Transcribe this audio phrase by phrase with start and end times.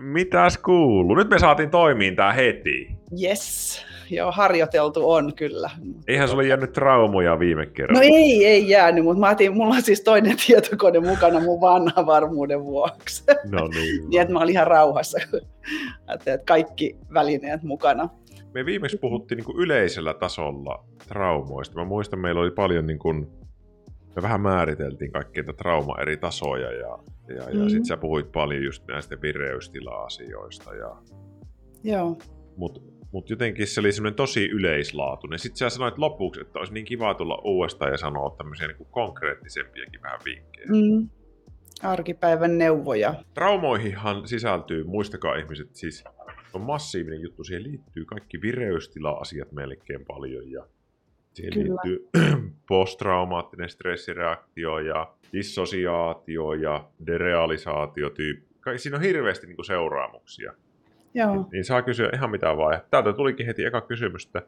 [0.00, 1.14] Mitäs kuuluu?
[1.14, 2.88] Nyt me saatiin toimiin tää heti.
[3.22, 5.70] Yes, joo, harjoiteltu on kyllä.
[6.08, 8.00] Eihän sulle jäänyt traumoja viime kerralla.
[8.00, 12.06] No ei, ei jäänyt, mutta mä otin, mulla on siis toinen tietokone mukana mun vanha
[12.06, 13.24] varmuuden vuoksi.
[13.50, 14.04] No niin.
[14.10, 15.18] niin, että mä olin ihan rauhassa,
[16.14, 18.08] että kaikki välineet mukana.
[18.54, 21.78] Me viimeksi puhuttiin niin kuin yleisellä tasolla traumoista.
[21.78, 23.26] Mä muistan, meillä oli paljon niin kuin,
[24.16, 26.98] me vähän määriteltiin kaikkia trauma eri tasoja ja,
[27.28, 27.68] ja, ja mm.
[27.68, 30.74] sitten sä puhuit paljon just näistä vireystila-asioista.
[30.74, 30.96] Ja...
[31.84, 32.18] Joo.
[32.56, 32.80] Mutta
[33.12, 35.38] mut jotenkin se oli semmoinen tosi yleislaatuinen.
[35.38, 40.02] Sitten sä sanoit lopuksi, että olisi niin kiva tulla uudestaan ja sanoa tämmöisiä niin konkreettisempiakin
[40.02, 40.66] vähän vinkkejä.
[40.66, 41.08] Mm.
[41.82, 43.14] Arkipäivän neuvoja.
[43.34, 46.04] Traumoihinhan sisältyy, muistakaa ihmiset, siis
[46.52, 50.66] on massiivinen juttu, siihen liittyy kaikki vireystila-asiat melkein paljon ja
[51.34, 51.80] Siihen Kyllä.
[51.84, 52.08] liittyy
[52.68, 58.10] posttraumaattinen stressireaktio ja dissosiaatio ja derealisaatio.
[58.76, 60.52] Siinä on hirveästi niin kuin seuraamuksia.
[61.14, 61.34] Joo.
[61.34, 62.80] Niin, niin saa kysyä ihan mitä vaan.
[62.90, 64.42] Täältä tulikin heti eka kysymys, että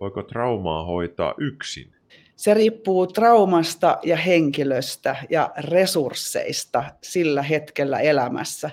[0.00, 1.92] voiko traumaa hoitaa yksin?
[2.36, 8.70] Se riippuu traumasta ja henkilöstä ja resursseista sillä hetkellä elämässä.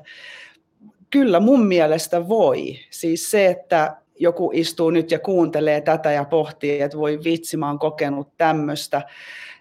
[1.09, 2.80] Kyllä mun mielestä voi.
[2.89, 7.67] Siis se, että joku istuu nyt ja kuuntelee tätä ja pohtii, että voi vitsi, mä
[7.67, 9.02] oon kokenut tämmöistä,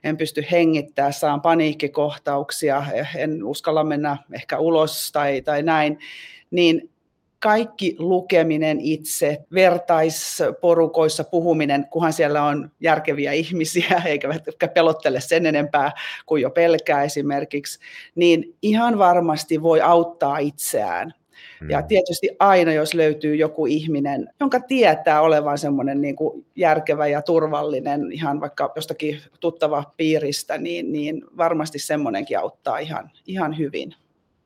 [0.05, 2.85] en pysty hengittämään, saan paniikkikohtauksia,
[3.17, 5.99] en uskalla mennä ehkä ulos tai, tai näin,
[6.51, 6.91] niin
[7.41, 14.29] kaikki lukeminen itse, vertaisporukoissa puhuminen, kunhan siellä on järkeviä ihmisiä, eikä
[14.75, 15.93] pelottele sen enempää
[16.27, 17.79] kuin jo pelkää esimerkiksi,
[18.15, 21.15] niin ihan varmasti voi auttaa itseään.
[21.69, 21.87] Ja mm.
[21.87, 28.13] tietysti aina, jos löytyy joku ihminen, jonka tietää olevan semmoinen niin kuin järkevä ja turvallinen,
[28.13, 33.95] ihan vaikka jostakin tuttava piiristä, niin, niin varmasti semmoinenkin auttaa ihan, ihan hyvin.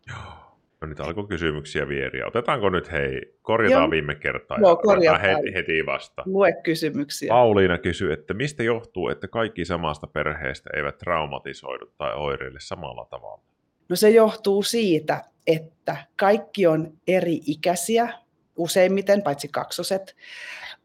[0.09, 0.45] Joo.
[0.81, 2.27] No nyt alkoi kysymyksiä vieriä.
[2.27, 3.91] Otetaanko nyt, hei, korjataan Joo.
[3.91, 5.21] viime kertaa Joo, korjataan.
[5.21, 6.23] heti, heti vasta.
[6.27, 7.29] Lue kysymyksiä.
[7.29, 13.43] Pauliina kysyy, että mistä johtuu, että kaikki samasta perheestä eivät traumatisoidu tai oireille samalla tavalla?
[13.89, 15.74] No se johtuu siitä, että
[16.17, 18.09] kaikki on eri-ikäisiä,
[18.57, 20.17] useimmiten, paitsi kaksoset,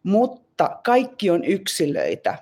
[0.04, 2.38] mutta kaikki on yksilöitä.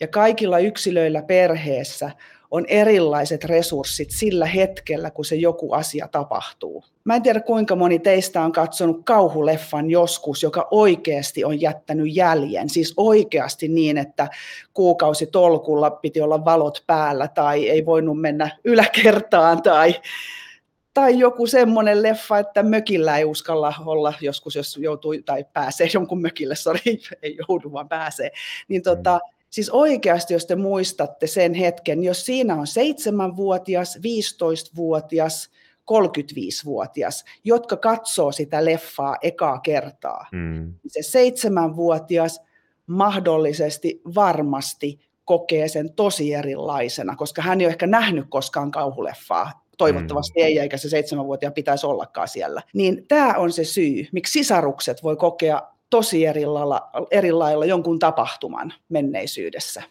[0.00, 2.10] Ja kaikilla yksilöillä perheessä
[2.50, 6.84] on erilaiset resurssit sillä hetkellä, kun se joku asia tapahtuu.
[7.04, 12.68] Mä en tiedä, kuinka moni teistä on katsonut kauhuleffan joskus, joka oikeasti on jättänyt jäljen.
[12.68, 14.28] Siis oikeasti niin, että
[14.74, 19.94] kuukausi tolkulla piti olla valot päällä tai ei voinut mennä yläkertaan tai,
[21.00, 26.20] tai joku semmoinen leffa, että mökillä ei uskalla olla joskus, jos joutuu tai pääsee jonkun
[26.20, 28.30] mökille, sori, ei joudu vaan pääsee.
[28.68, 35.50] Niin tota, mm Siis oikeasti, jos te muistatte sen hetken, jos siinä on 7-vuotias, 15-vuotias,
[35.92, 40.26] 35-vuotias, jotka katsoo sitä leffaa ekaa kertaa.
[40.32, 40.74] Mm.
[40.86, 42.40] Se seitsemänvuotias
[42.86, 49.66] mahdollisesti varmasti kokee sen tosi erilaisena, koska hän ei ole ehkä nähnyt koskaan kauhuleffaa.
[49.80, 50.44] Toivottavasti mm.
[50.44, 52.62] ei, eikä se seitsemänvuotiaan pitäisi ollakaan siellä.
[52.74, 57.98] Niin tämä on se syy, miksi sisarukset voi kokea tosi eri lailla, eri lailla jonkun
[57.98, 59.82] tapahtuman menneisyydessä.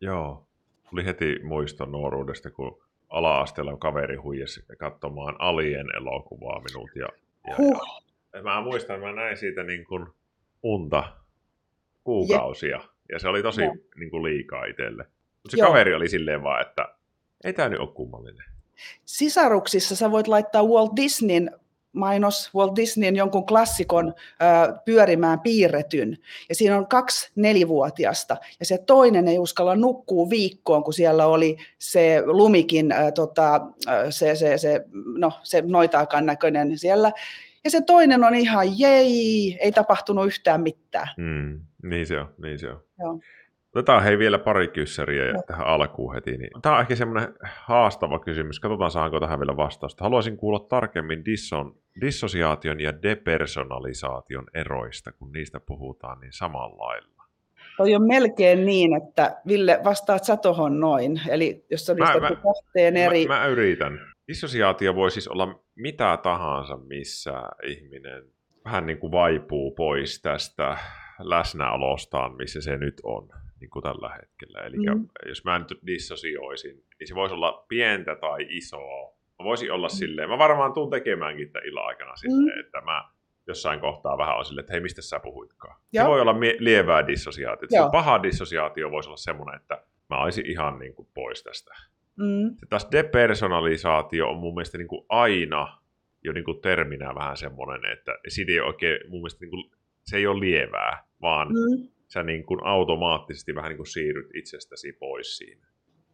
[0.00, 0.46] Joo,
[0.90, 6.90] tuli heti muisto nuoruudesta, kun ala-asteella kaveri huijasi katsomaan Alien elokuvaa minut.
[6.96, 7.08] Ja,
[7.48, 7.80] ja, huh.
[8.32, 10.06] ja, mä muistan, mä näin siitä niin kuin
[10.62, 11.04] unta
[12.04, 12.76] kuukausia.
[12.76, 12.84] Je.
[13.12, 13.62] Ja se oli tosi
[13.96, 15.04] niin kuin liikaa itselle.
[15.42, 15.68] Mutta se Joo.
[15.68, 16.88] kaveri oli silleen vaan, että
[17.44, 18.53] ei tämä nyt ole kummallinen.
[19.04, 21.50] Sisaruksissa sä voit laittaa Walt Disneyn
[21.94, 26.18] mainos Walt Disneyn jonkun klassikon ö, pyörimään piirretyn.
[26.48, 28.36] Ja siinä on kaksi nelivuotiasta.
[28.60, 33.60] Ja se toinen ei uskalla nukkua viikkoon, kun siellä oli se lumikin, ö, tota,
[34.10, 34.84] se, se, se,
[35.18, 37.12] no, se noitaakan näköinen siellä.
[37.64, 41.08] Ja se toinen on ihan jei, ei tapahtunut yhtään mitään.
[41.16, 42.80] Mm, niin se on, niin se on.
[42.98, 43.20] Joo.
[43.74, 45.42] Otetaan hei vielä pari kyssäriä no.
[45.46, 46.36] tähän alkuun heti.
[46.36, 46.50] Niin.
[46.62, 48.60] Tämä on ehkä semmoinen haastava kysymys.
[48.60, 50.04] Katsotaan saanko tähän vielä vastausta.
[50.04, 57.24] Haluaisin kuulla tarkemmin disson, dissosiaation ja depersonalisaation eroista, kun niistä puhutaan niin samalla lailla.
[57.76, 61.20] Toi on melkein niin, että Ville, vastaat sä tohon noin.
[61.28, 63.26] Eli jos sä mä, kahteen eri...
[63.26, 64.00] Mä, mä yritän.
[64.28, 68.24] Dissosiaatio voi siis olla mitä tahansa, missä ihminen
[68.64, 70.78] vähän niin kuin vaipuu pois tästä
[71.18, 73.28] läsnäolostaan, missä se nyt on
[73.60, 74.60] niin kuin tällä hetkellä.
[74.60, 75.08] Eli mm.
[75.28, 79.14] jos mä nyt dissosioisin, niin se voisi olla pientä tai isoa.
[79.38, 79.96] Mä voisin olla mm.
[79.96, 82.60] silleen, mä varmaan tuun tekemäänkin tämän illan aikana silleen, mm.
[82.60, 83.04] että mä
[83.46, 85.76] jossain kohtaa vähän on silleen, että hei, mistä sä puhuitkaan.
[85.92, 86.04] Joo.
[86.04, 87.84] Se voi olla mie- lievää dissosiaatiota.
[87.84, 91.74] Se paha dissosiaatio voisi olla semmoinen, että mä olisin ihan niin kuin pois tästä.
[92.16, 92.56] Mm.
[92.56, 95.78] Se taas depersonalisaatio on mun mielestä niin kuin aina
[96.24, 99.70] jo niin kuin terminä vähän semmoinen, että siitä ei oikein, mun mielestä niin kuin,
[100.02, 101.88] se ei ole lievää, vaan mm.
[102.14, 105.66] Sä niin kuin automaattisesti vähän niin kuin siirryt itsestäsi pois siinä.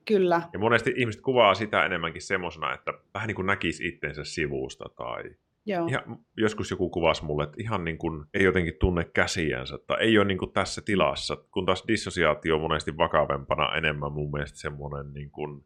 [0.04, 0.42] Kyllä.
[0.52, 5.22] Ja monesti ihmiset kuvaa sitä enemmänkin semmoisena, että vähän niin kuin näkisi itsensä sivusta tai
[5.66, 5.86] Joo.
[5.86, 10.18] Ihan, joskus joku kuvasi mulle, että ihan niin kuin ei jotenkin tunne käsiänsä tai ei
[10.18, 15.12] ole niin kuin tässä tilassa, kun taas dissosiaatio on monesti vakavempana enemmän mun mielestä semmoinen
[15.12, 15.64] niin kuin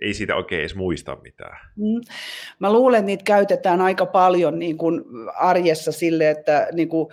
[0.00, 1.58] ei siitä oikein edes muista mitään.
[1.76, 2.00] Mm.
[2.58, 5.04] Mä luulen, että niitä käytetään aika paljon niin kuin
[5.34, 7.08] arjessa sille, että niin kuin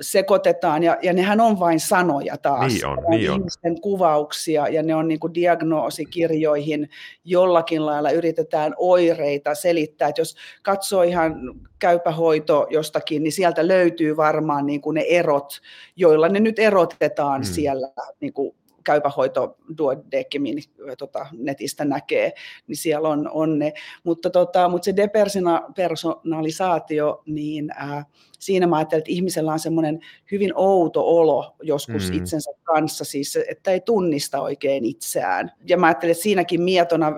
[0.00, 2.72] sekoitetaan, ja, ja nehän on vain sanoja taas.
[2.72, 3.80] Niin on, niin ihmisten on.
[3.80, 6.90] kuvauksia, ja ne on niin kuin diagnoosikirjoihin
[7.24, 10.08] jollakin lailla yritetään oireita selittää.
[10.08, 11.34] Että jos katsoo ihan
[11.78, 15.60] käypähoito jostakin, niin sieltä löytyy varmaan niin kuin ne erot,
[15.96, 17.44] joilla ne nyt erotetaan mm.
[17.44, 17.88] siellä
[18.20, 18.54] niin kuin
[18.84, 20.62] käypä hoito duodecimin
[20.98, 22.32] tota, netistä näkee,
[22.66, 23.72] niin siellä on, on ne.
[24.04, 28.04] Mutta, tota, mutta se depersonalisaatio, niin ää,
[28.38, 30.00] siinä mä ajattelin, että ihmisellä on semmoinen
[30.32, 32.16] hyvin outo olo joskus mm.
[32.16, 35.52] itsensä kanssa, siis että ei tunnista oikein itseään.
[35.68, 37.12] Ja mä ajattelin, että siinäkin mietona,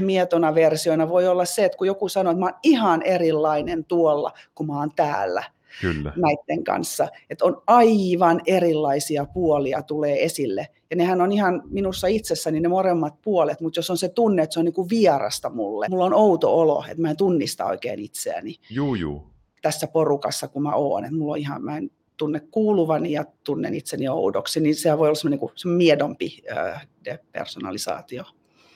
[0.00, 4.32] mietona versiona voi olla se, että kun joku sanoo, että mä oon ihan erilainen tuolla,
[4.54, 5.44] kun mä oon täällä,
[5.80, 6.12] Kyllä.
[6.16, 7.08] näiden kanssa.
[7.30, 10.68] Että on aivan erilaisia puolia tulee esille.
[10.92, 14.54] Ja nehän on ihan minussa itsessäni ne molemmat puolet, mutta jos on se tunne, että
[14.54, 17.98] se on niin kuin vierasta mulle, mulla on outo olo, että mä en tunnista oikein
[17.98, 18.54] itseäni.
[18.70, 19.30] Juu, juu.
[19.62, 21.04] Tässä porukassa, kun mä oon.
[21.04, 25.08] Että mulla on ihan, mä en tunne kuuluvani ja tunnen itseni oudoksi, niin se voi
[25.08, 28.24] olla semmoinen niin kuin, miedompi äh, depersonalisaatio.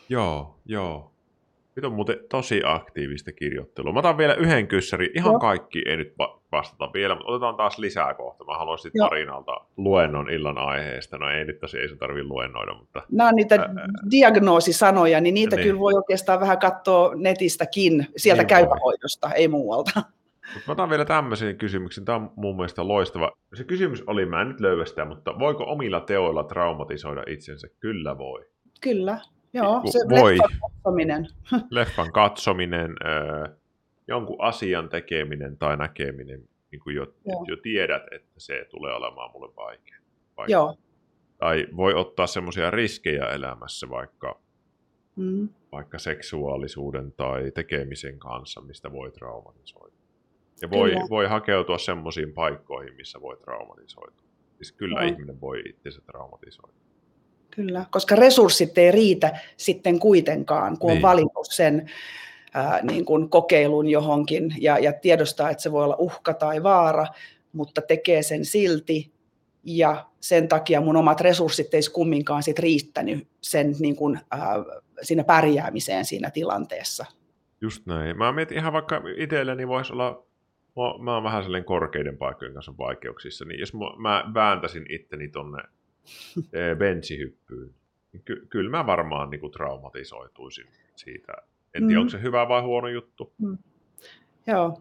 [0.08, 1.12] Joo, joo.
[1.74, 3.92] Nyt on muuten tosi aktiivista kirjoittelua.
[3.92, 5.10] Mä otan vielä yhden kyssärin.
[5.14, 5.40] Ihan Joo.
[5.40, 6.14] kaikki ei nyt
[6.58, 8.44] vastata vielä, mutta otetaan taas lisää kohta.
[8.44, 9.08] Mä haluaisin Joo.
[9.08, 11.18] Tarinalta luennon illan aiheesta.
[11.18, 13.02] No ei nyt tosi, ei se tarvitse luennoida, mutta...
[13.12, 13.68] Nämä on niitä ää,
[14.10, 15.66] diagnoosisanoja, niin niitä niin.
[15.66, 20.02] kyllä voi oikeastaan vähän katsoa netistäkin, sieltä niin käypähoidosta, ei muualta.
[20.54, 22.04] Mutta mä otan vielä tämmöisen kysymyksen.
[22.04, 23.32] Tämä on mun mielestä loistava.
[23.54, 27.68] Se kysymys oli, mä en nyt löyä sitä, mutta voiko omilla teoilla traumatisoida itsensä?
[27.80, 28.46] Kyllä voi.
[28.80, 29.18] Kyllä.
[29.52, 30.38] Joo, se voi.
[30.38, 31.26] leffan katsominen.
[31.70, 32.94] Leffan katsominen,
[34.08, 37.14] jonkun asian tekeminen tai näkeminen, niin kuin jo,
[37.46, 39.98] jo tiedät, että se tulee olemaan mulle vaikea.
[40.36, 40.52] vaikea.
[40.52, 40.76] Joo.
[41.38, 44.40] Tai voi ottaa semmoisia riskejä elämässä, vaikka,
[45.16, 45.48] mm.
[45.72, 49.96] vaikka seksuaalisuuden tai tekemisen kanssa, mistä voi traumatisoida.
[50.62, 54.16] Ja voi, voi hakeutua semmoisiin paikkoihin, missä voi traumatisoida.
[54.56, 55.12] Siis kyllä Joo.
[55.12, 56.76] ihminen voi itse traumatisoida.
[57.50, 60.96] Kyllä, koska resurssit ei riitä sitten kuitenkaan, kun niin.
[60.96, 61.90] on valinnut sen
[62.56, 67.06] ää, niin kuin kokeilun johonkin ja, ja tiedostaa, että se voi olla uhka tai vaara,
[67.52, 69.12] mutta tekee sen silti
[69.64, 74.64] ja sen takia mun omat resurssit ei kumminkaan sit riittänyt sen niin kuin, ää,
[75.02, 77.06] siinä pärjäämiseen siinä tilanteessa.
[77.60, 78.18] Just näin.
[78.18, 80.26] Mä mietin ihan vaikka itselleni voisi olla,
[81.00, 85.62] mä oon vähän sellainen korkeiden paikkojen kanssa vaikeuksissa, niin jos mä vääntäisin itteni tonne
[86.78, 87.74] bensihyppyyn.
[88.24, 90.66] Ky- kyllä mä varmaan niin kuin traumatisoituisin
[90.96, 91.32] siitä.
[91.76, 92.00] En tiedä, mm.
[92.00, 93.32] onko se hyvä vai huono juttu.
[93.38, 93.58] Mm.
[94.46, 94.78] Joo,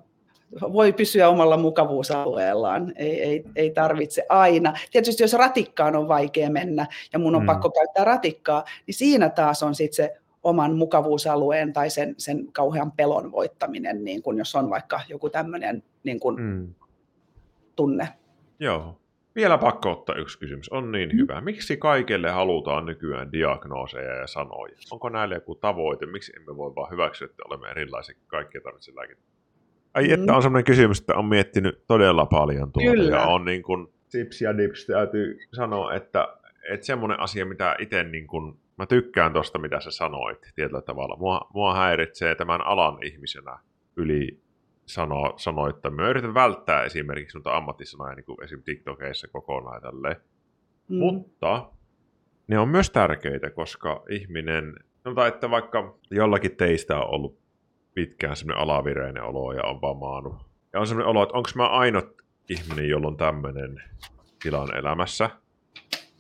[0.62, 4.74] voi pysyä omalla mukavuusalueellaan, ei, ei, ei tarvitse aina.
[4.92, 7.45] Tietysti jos ratikkaan on vaikea mennä ja mun on mm.
[7.45, 12.92] pakko käyttää ratikkaa, niin siinä taas on sitten se oman mukavuusalueen tai sen, sen kauhean
[12.92, 16.74] pelon voittaminen, niin kun jos on vaikka joku tämmöinen niin kun mm.
[17.75, 18.07] tunne.
[18.59, 18.97] Joo.
[19.35, 20.69] Vielä pakko ottaa yksi kysymys.
[20.69, 21.18] On niin mm.
[21.18, 21.42] hyvä.
[21.42, 24.75] Miksi kaikille halutaan nykyään diagnooseja ja sanoja?
[24.92, 26.06] Onko näille joku tavoite?
[26.06, 29.23] Miksi emme voi vaan hyväksyä, että olemme erilaisia, kaikkia tarvitse lääkettä?
[29.94, 30.35] Ai että mm.
[30.35, 32.92] on sellainen kysymys, että on miettinyt todella paljon tuota.
[32.92, 33.15] Kyllä.
[33.15, 36.27] Ja on niin kuin, sips ja dips täytyy sanoa, että,
[36.69, 41.15] että semmoinen asia, mitä itse niin kuin, mä tykkään tuosta, mitä sä sanoit tietyllä tavalla.
[41.15, 43.59] Mua, mua häiritsee tämän alan ihmisenä
[43.95, 44.44] yli
[44.85, 48.63] sano, sanoi, että mä yritän välttää esimerkiksi noita ammattisanoja niin kuin esim.
[48.63, 50.21] TikTokeissa kokonaan tälle.
[50.89, 50.97] Mm.
[50.97, 51.69] Mutta
[52.47, 57.39] ne on myös tärkeitä, koska ihminen, sanotaan, että vaikka jollakin teistä on ollut
[57.94, 60.35] pitkään semmoinen alavireinen olo ja on vamaanut.
[60.73, 63.83] Ja on semmoinen olo, että onko mä ainut ihminen, jolla on tämmöinen
[64.44, 65.30] tilan elämässä.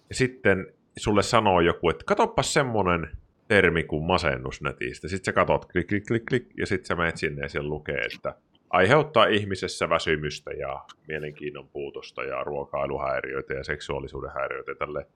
[0.09, 3.17] Ja sitten sulle sanoo joku, että katoppas semmoinen
[3.47, 5.07] termi kuin masennus netistä.
[5.07, 8.07] Sitten sä katot klik, klik, klik, klik, ja sitten sä menet sinne ja siellä lukee,
[8.15, 8.35] että
[8.75, 15.07] aiheuttaa ihmisessä väsymystä ja mielenkiinnon puutosta ja ruokailuhäiriöitä ja seksuaalisuuden häiriöitä ja tälle.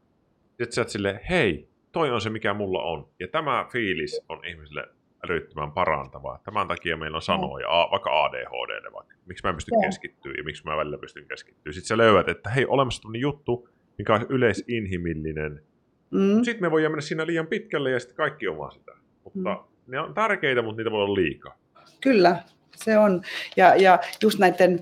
[0.48, 3.10] Sitten sä sille, hei, toi on se mikä mulla on.
[3.20, 4.88] Ja tämä fiilis on ihmisille
[5.24, 6.39] älyttömän parantava.
[6.44, 7.92] Tämän takia meillä on sanoja, mm.
[7.92, 9.16] vaikka ADHD, vaikka.
[9.25, 11.74] miksi mä en pysty keskittyä ja miksi mä välillä pystyn keskittyä.
[11.74, 15.63] Sitten sä löydät, että hei, olemassa tämmöinen juttu, mikä on yleisinhimillinen.
[16.12, 16.44] Mm.
[16.44, 18.92] Sitten me voidaan mennä siinä liian pitkälle ja sitten kaikki on vaan sitä.
[19.24, 19.92] Mutta mm.
[19.92, 21.58] ne on tärkeitä, mutta niitä voi olla liikaa.
[22.01, 22.44] Kyllä,
[22.76, 23.22] se on.
[23.58, 24.80] Ja, ja just näiden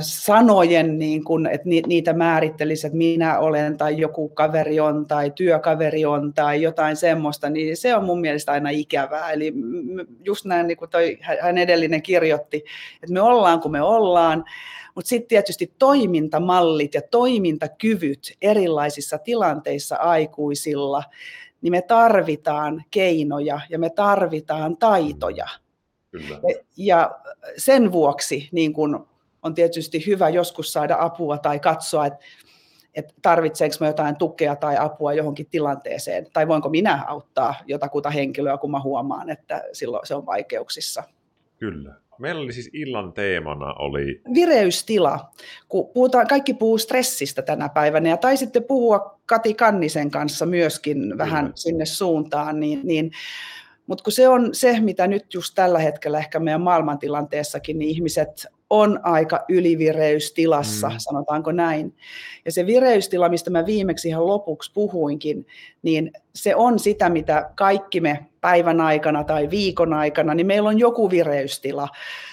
[0.00, 6.04] sanojen, niin kun, että niitä määrittelisi, että minä olen tai joku kaveri on tai työkaveri
[6.04, 9.30] on tai jotain semmoista, niin se on mun mielestä aina ikävää.
[9.30, 9.52] Eli
[10.24, 12.64] just näin, niin kuin toi, hän edellinen kirjoitti,
[13.02, 14.44] että me ollaan kun me ollaan,
[14.94, 21.02] mutta sitten tietysti toimintamallit ja toimintakyvyt erilaisissa tilanteissa aikuisilla,
[21.62, 25.46] niin me tarvitaan keinoja ja me tarvitaan taitoja.
[26.20, 26.40] Kyllä.
[26.76, 27.18] Ja
[27.56, 29.06] sen vuoksi niin kun
[29.42, 32.24] on tietysti hyvä joskus saada apua tai katsoa, että
[32.96, 38.58] että tarvitseeko mä jotain tukea tai apua johonkin tilanteeseen, tai voinko minä auttaa jotakuta henkilöä,
[38.58, 41.02] kun mä huomaan, että silloin se on vaikeuksissa.
[41.58, 41.94] Kyllä.
[42.18, 44.20] Meillä oli siis illan teemana oli...
[44.34, 45.30] Vireystila.
[45.68, 51.18] Kun puhutaan, kaikki puhuu stressistä tänä päivänä, ja taisitte puhua Kati Kannisen kanssa myöskin Kyllä.
[51.18, 53.10] vähän sinne suuntaan, niin, niin
[53.86, 58.46] mutta kun se on se, mitä nyt just tällä hetkellä ehkä meidän maailmantilanteessakin, niin ihmiset
[58.70, 60.94] on aika ylivireystilassa, mm.
[60.98, 61.94] sanotaanko näin.
[62.44, 65.46] Ja se vireystila, mistä mä viimeksi ihan lopuksi puhuinkin,
[65.82, 70.78] niin se on sitä, mitä kaikki me päivän aikana tai viikon aikana, niin meillä on
[70.78, 71.88] joku vireystila.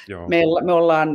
[0.07, 0.27] Joo.
[0.27, 1.09] Meillä, me ollaan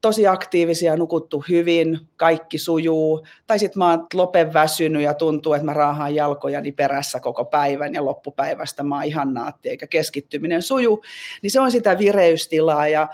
[0.00, 3.26] tosi aktiivisia, nukuttu hyvin, kaikki sujuu.
[3.46, 7.94] Tai sitten mä oon lopen väsynyt ja tuntuu, että mä raahaan jalkojani perässä koko päivän
[7.94, 11.02] ja loppupäivästä mä oon ihan naatti eikä keskittyminen suju.
[11.42, 13.08] Niin se on sitä vireystilaa ja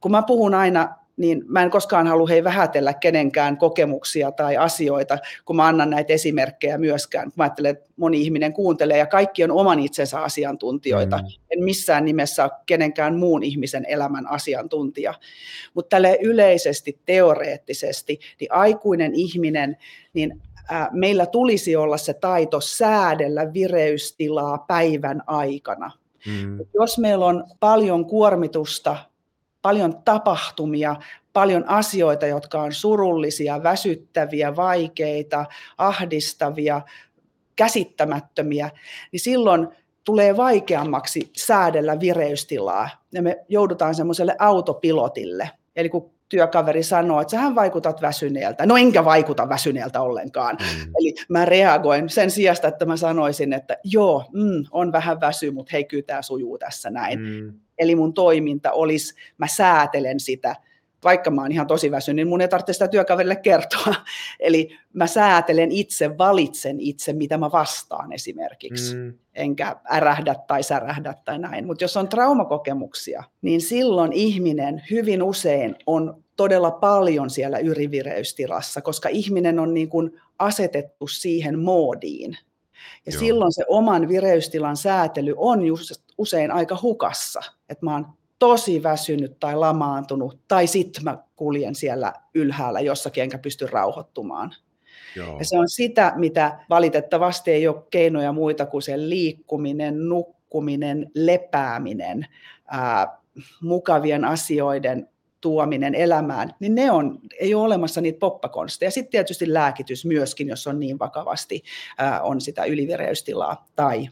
[0.00, 5.18] kun mä puhun aina niin mä en koskaan halua hei vähätellä kenenkään kokemuksia tai asioita,
[5.44, 7.32] kun mä annan näitä esimerkkejä myöskään.
[7.36, 11.18] Mä ajattelen, että moni ihminen kuuntelee ja kaikki on oman itsensä asiantuntijoita.
[11.18, 11.24] Mm.
[11.50, 15.14] En missään nimessä ole kenenkään muun ihmisen elämän asiantuntija.
[15.74, 19.76] Mutta tälle yleisesti, teoreettisesti, niin aikuinen ihminen,
[20.14, 20.42] niin
[20.92, 25.90] meillä tulisi olla se taito säädellä vireystilaa päivän aikana.
[26.26, 26.58] Mm.
[26.74, 28.96] Jos meillä on paljon kuormitusta
[29.68, 30.96] paljon tapahtumia,
[31.32, 35.44] paljon asioita, jotka on surullisia, väsyttäviä, vaikeita,
[35.78, 36.80] ahdistavia,
[37.56, 38.70] käsittämättömiä,
[39.12, 39.68] niin silloin
[40.04, 42.88] tulee vaikeammaksi säädellä vireystilaa.
[43.12, 45.50] Ja me joudutaan semmoiselle autopilotille.
[45.76, 48.66] Eli kun työkaveri sanoo, että sähän vaikutat väsyneeltä.
[48.66, 50.56] No enkä vaikuta väsyneeltä ollenkaan.
[50.60, 50.92] Mm.
[51.00, 55.70] Eli mä reagoin sen sijasta, että mä sanoisin, että joo, mm, on vähän väsy, mutta
[55.72, 57.20] hei, kyllä tämä sujuu tässä näin.
[57.20, 57.60] Mm.
[57.78, 60.56] Eli mun toiminta olisi, mä säätelen sitä,
[61.04, 63.94] vaikka mä oon ihan tosi väsynyt, niin mun ei tarvitse sitä työkaverille kertoa.
[64.40, 68.96] Eli mä säätelen itse, valitsen itse, mitä mä vastaan esimerkiksi.
[68.96, 69.14] Mm.
[69.34, 71.66] Enkä ärähdä tai särähdä tai näin.
[71.66, 79.08] Mutta jos on traumakokemuksia, niin silloin ihminen hyvin usein on todella paljon siellä yrivireystilassa, koska
[79.08, 82.38] ihminen on niin kuin asetettu siihen moodiin.
[83.06, 83.20] Ja Joo.
[83.20, 87.40] silloin se oman vireystilan säätely on just usein aika hukassa.
[87.68, 88.06] Että mä oon
[88.38, 94.54] tosi väsynyt tai lamaantunut, tai sitten mä kuljen siellä ylhäällä jossakin enkä pysty rauhoittumaan.
[95.16, 95.38] Joo.
[95.38, 102.26] Ja se on sitä, mitä valitettavasti ei ole keinoja muita kuin se liikkuminen, nukkuminen, lepääminen,
[102.66, 103.18] ää,
[103.62, 105.08] mukavien asioiden
[105.40, 108.90] tuominen elämään, niin ne on, ei ole olemassa niitä poppakonsteja.
[108.90, 111.62] Sitten tietysti lääkitys myöskin, jos on niin vakavasti,
[111.98, 114.08] ää, on sitä ylivireystilaa tai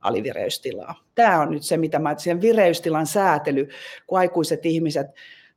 [0.00, 0.94] alivireystilaa.
[1.14, 3.68] Tämä on nyt se, mitä mä sen vireystilan säätely,
[4.06, 5.06] kun aikuiset ihmiset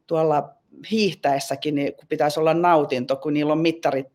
[0.08, 0.50] tuolla
[0.92, 4.08] hiihtäessäkin, niin kun pitäisi olla nautinto, kun niillä on mittarit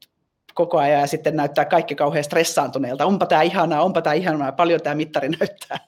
[0.54, 3.06] koko ajan ja sitten näyttää kaikki kauhean stressaantuneelta.
[3.06, 5.78] Onpa tämä ihanaa, onpa tämä ihanaa, paljon tämä mittari näyttää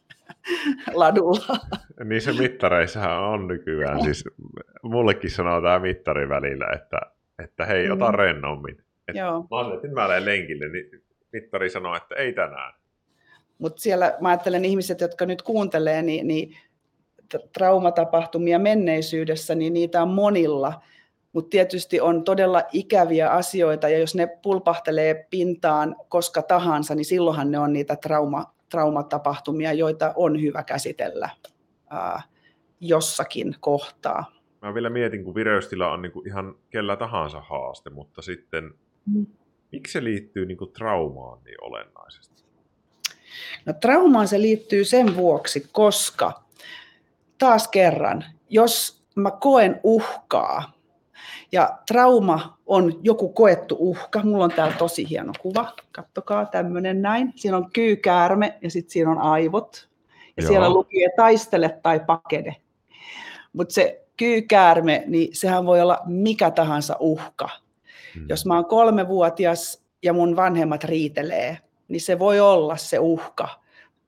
[0.95, 1.57] ladulla.
[2.05, 4.03] Niin se mittareissahan on nykyään.
[4.03, 4.25] Siis
[4.83, 7.01] mullekin sanoo tämä mittari välillä, että,
[7.45, 8.15] että hei, ota mm.
[8.15, 8.77] rennommin.
[9.09, 9.47] Et Joo.
[9.51, 11.03] Mä asetin mä lenkille, niin
[11.33, 12.75] mittari sanoo, että ei tänään.
[13.59, 16.57] Mutta siellä mä ajattelen ihmiset, jotka nyt kuuntelee, niin, niin
[17.53, 20.83] traumatapahtumia menneisyydessä, niin niitä on monilla.
[21.33, 27.51] Mutta tietysti on todella ikäviä asioita, ja jos ne pulpahtelee pintaan koska tahansa, niin silloinhan
[27.51, 31.31] ne on niitä trauma, traumatapahtumia, joita on hyvä käsitellä
[31.91, 32.23] ää,
[32.81, 34.25] jossakin kohtaa.
[34.63, 38.75] Mä vielä mietin, kun vireystila on niinku ihan kellä tahansa haaste, mutta sitten
[39.07, 39.27] mm.
[39.73, 42.36] miksi se liittyy niinku traumaan niin olennaisesti?
[43.67, 46.43] No traumaan se liittyy sen vuoksi, koska
[47.39, 50.77] taas kerran, jos mä koen uhkaa,
[51.53, 54.23] ja trauma on joku koettu uhka.
[54.23, 55.73] Mulla on täällä tosi hieno kuva.
[55.93, 57.33] Kattokaa tämmöinen näin.
[57.37, 59.89] Siinä on kyykäärme ja sitten siinä on aivot.
[60.37, 60.49] Ja Joo.
[60.49, 62.57] siellä lukee taistele tai pakene.
[63.53, 67.49] Mutta se kyykäärme, niin sehän voi olla mikä tahansa uhka.
[68.15, 68.27] Hmm.
[68.29, 73.49] Jos mä oon kolmevuotias ja mun vanhemmat riitelee, niin se voi olla se uhka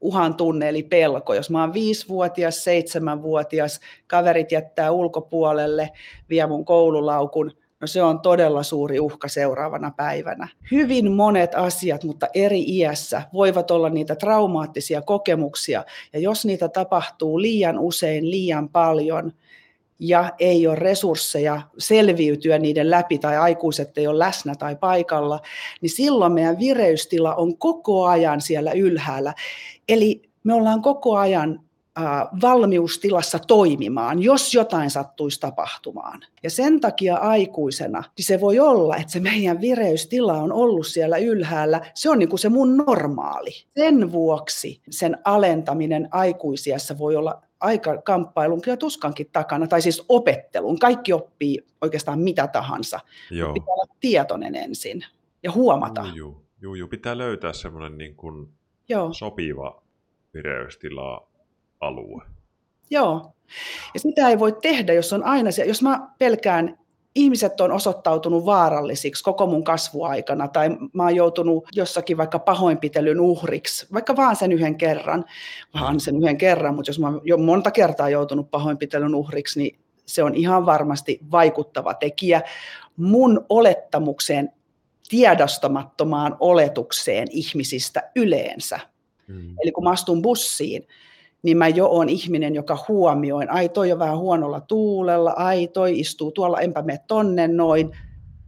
[0.00, 1.34] uhan tunne eli pelko.
[1.34, 5.90] Jos mä oon viisivuotias, seitsemänvuotias, kaverit jättää ulkopuolelle,
[6.30, 10.48] vie mun koululaukun, no se on todella suuri uhka seuraavana päivänä.
[10.70, 17.40] Hyvin monet asiat, mutta eri iässä, voivat olla niitä traumaattisia kokemuksia, ja jos niitä tapahtuu
[17.40, 19.32] liian usein, liian paljon,
[19.98, 25.40] ja ei ole resursseja selviytyä niiden läpi tai aikuiset ei ole läsnä tai paikalla,
[25.80, 29.34] niin silloin meidän vireystila on koko ajan siellä ylhäällä.
[29.88, 31.60] Eli me ollaan koko ajan
[32.42, 36.20] valmiustilassa toimimaan, jos jotain sattuisi tapahtumaan.
[36.42, 41.18] Ja sen takia aikuisena, niin se voi olla, että se meidän vireystila on ollut siellä
[41.18, 41.80] ylhäällä.
[41.94, 43.50] Se on niin kuin se mun normaali.
[43.78, 50.78] Sen vuoksi sen alentaminen aikuisiassa voi olla aika kamppailun ja tuskankin takana, tai siis opettelun.
[50.78, 53.00] Kaikki oppii oikeastaan mitä tahansa.
[53.30, 53.52] Joo.
[53.52, 55.04] Pitää olla tietoinen ensin
[55.42, 56.06] ja huomata.
[56.14, 56.88] Joo, joo, joo.
[56.88, 58.48] pitää löytää semmoinen niin kuin
[58.88, 59.12] joo.
[59.12, 59.82] sopiva
[60.34, 61.28] vireystila
[61.80, 62.24] alue.
[62.90, 63.34] Joo.
[63.94, 66.78] Ja sitä ei voi tehdä, jos on aina se, jos mä pelkään
[67.14, 73.86] ihmiset on osoittautunut vaarallisiksi koko mun kasvuaikana tai mä oon joutunut jossakin vaikka pahoinpitelyn uhriksi,
[73.92, 75.24] vaikka vaan sen yhden kerran,
[75.80, 79.78] vaan sen yhden kerran, mutta jos mä oon jo monta kertaa joutunut pahoinpitelyn uhriksi, niin
[80.06, 82.42] se on ihan varmasti vaikuttava tekijä
[82.96, 84.52] mun olettamukseen,
[85.08, 88.80] tiedostamattomaan oletukseen ihmisistä yleensä.
[89.26, 89.54] Mm.
[89.62, 90.86] Eli kun mä astun bussiin,
[91.42, 95.98] niin mä jo on ihminen, joka huomioin, ai toi on vähän huonolla tuulella, ai toi
[95.98, 97.90] istuu tuolla, enpä mene tonne noin.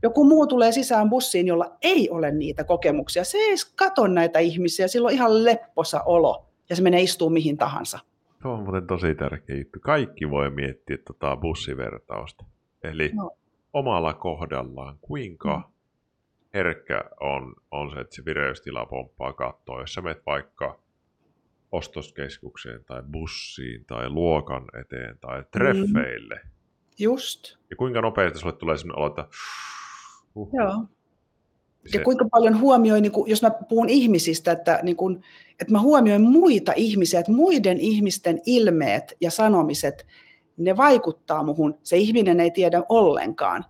[0.03, 3.25] Joku muu tulee sisään bussiin, jolla ei ole niitä kokemuksia.
[3.25, 7.57] Se ei katso näitä ihmisiä, sillä on ihan lepposa olo ja se menee istuu mihin
[7.57, 7.99] tahansa.
[8.43, 9.79] Se on muuten tosi tärkeä juttu.
[9.81, 12.45] Kaikki voi miettiä tota bussivertausta.
[12.83, 13.31] Eli no.
[13.73, 15.65] omalla kohdallaan, kuinka mm.
[16.55, 19.81] herkkä on, on se, että se vireystila pomppaa kattoa.
[19.81, 20.79] Jos sä menet vaikka
[21.73, 26.41] ostoskeskukseen tai bussiin tai luokan eteen tai treffeille.
[26.45, 26.51] Mm.
[26.99, 27.57] Just.
[27.71, 29.29] Ja kuinka nopeasti sulle tulee sellainen olo, että...
[30.35, 30.85] Uh, Joo.
[31.87, 31.99] Se...
[31.99, 35.23] Ja kuinka paljon huomioin, niin kun, jos mä puhun ihmisistä, että, niin kun,
[35.61, 40.07] että mä huomioin muita ihmisiä, että muiden ihmisten ilmeet ja sanomiset,
[40.57, 41.79] ne vaikuttaa muhun.
[41.83, 43.65] Se ihminen ei tiedä ollenkaan.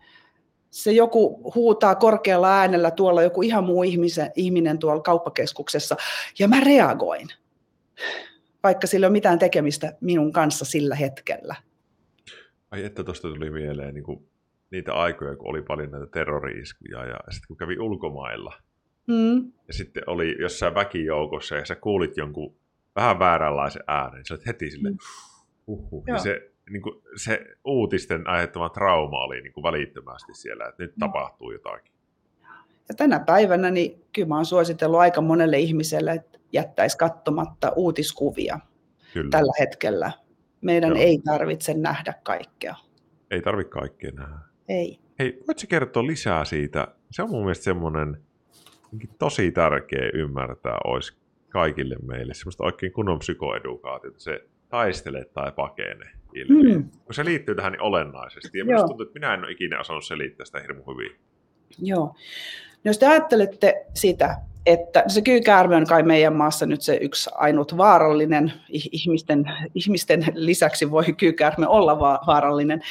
[0.71, 5.97] Se joku huutaa korkealla äänellä tuolla, joku ihan muu ihmisen, ihminen tuolla kauppakeskuksessa,
[6.39, 7.29] ja mä reagoin
[8.63, 11.55] vaikka sillä ei ole mitään tekemistä minun kanssa sillä hetkellä.
[12.71, 14.29] Ai että tuosta tuli mieleen niin kuin
[14.71, 18.53] niitä aikoja, kun oli paljon näitä terroriiskuja ja sitten kun kävi ulkomailla.
[19.07, 19.53] Mm.
[19.69, 22.57] Ja sitten oli jossain väkijoukossa ja sä kuulit jonkun
[22.97, 24.15] vähän vääränlaisen äänen.
[24.15, 24.99] Niin sä olet heti silleen, mm.
[25.67, 26.05] uhuh.
[26.07, 30.97] Ja se, niin kuin, se uutisten aiheuttama trauma oli niin kuin välittömästi siellä, että nyt
[30.97, 31.01] mm.
[31.01, 31.90] tapahtuu jotakin.
[32.91, 38.59] Ja tänä päivänä niin kyllä mä oon suositellut aika monelle ihmiselle, että jättäisi katsomatta uutiskuvia
[39.13, 39.31] Kyllä.
[39.31, 40.13] tällä hetkellä.
[40.61, 40.99] Meidän Joo.
[40.99, 42.75] ei tarvitse nähdä kaikkea.
[43.31, 44.39] Ei tarvitse kaikkea nähdä.
[44.69, 44.99] Ei.
[45.19, 46.89] Hei, voitko kertoa lisää siitä?
[47.11, 48.23] Se on mun mielestä semmoinen
[49.19, 51.17] tosi tärkeä ymmärtää olisi
[51.49, 54.21] kaikille meille semmoista oikein kunnon psykoedukaatiota.
[54.21, 56.79] Se taistele tai pakene ilmiö.
[56.79, 56.91] Mm.
[57.05, 58.59] Kun se liittyy tähän niin olennaisesti.
[58.59, 61.17] Ja minusta tuntuu, että minä en ole ikinä osannut selittää sitä hirmu hyvin.
[61.79, 62.15] Joo.
[62.85, 67.77] Jos te ajattelette sitä, että se kyykäärme on kai meidän maassa nyt se yksi ainut
[67.77, 72.83] vaarallinen, ihmisten, ihmisten lisäksi voi kyykäärme olla vaarallinen,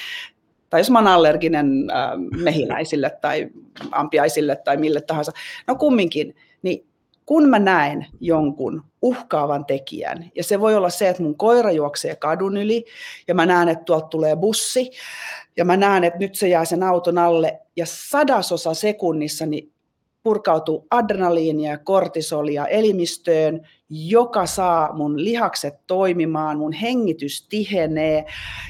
[0.70, 2.12] tai jos mä olen allerginen äh,
[2.44, 3.50] mehiläisille tai
[3.92, 5.32] ampiaisille tai mille tahansa,
[5.68, 6.86] no kumminkin, niin
[7.26, 12.16] kun mä näen jonkun uhkaavan tekijän, ja se voi olla se, että mun koira juoksee
[12.16, 12.86] kadun yli,
[13.28, 14.92] ja mä näen, että tuolta tulee bussi,
[15.58, 19.72] ja mä näen, että nyt se jää sen auton alle, ja sadasosa sekunnissa niin
[20.24, 28.26] purkautuu adrenaliinia ja kortisolia elimistöön, joka saa mun lihakset toimimaan, mun hengitys tihenee,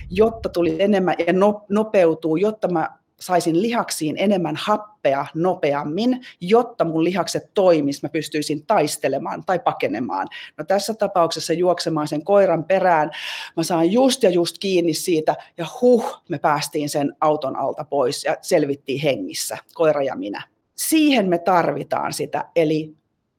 [0.10, 1.34] jotta tuli enemmän ja
[1.70, 9.44] nopeutuu, jotta mä saisin lihaksiin enemmän happea nopeammin, jotta mun lihakset toimis, mä pystyisin taistelemaan
[9.46, 10.28] tai pakenemaan.
[10.58, 13.12] No tässä tapauksessa juoksemaan sen koiran perään,
[13.58, 18.24] mä saan just ja just kiinni siitä ja huh, me päästiin sen auton alta pois
[18.24, 20.44] ja selvittiin hengissä, koira ja minä
[20.80, 22.46] siihen me tarvitaan sitä.
[22.56, 22.96] Eli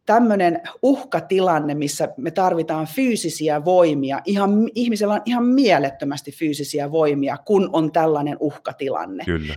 [0.07, 7.70] tämmöinen uhkatilanne, missä me tarvitaan fyysisiä voimia, ihan, ihmisellä on ihan mielettömästi fyysisiä voimia, kun
[7.72, 9.24] on tällainen uhkatilanne.
[9.24, 9.55] Kyllä.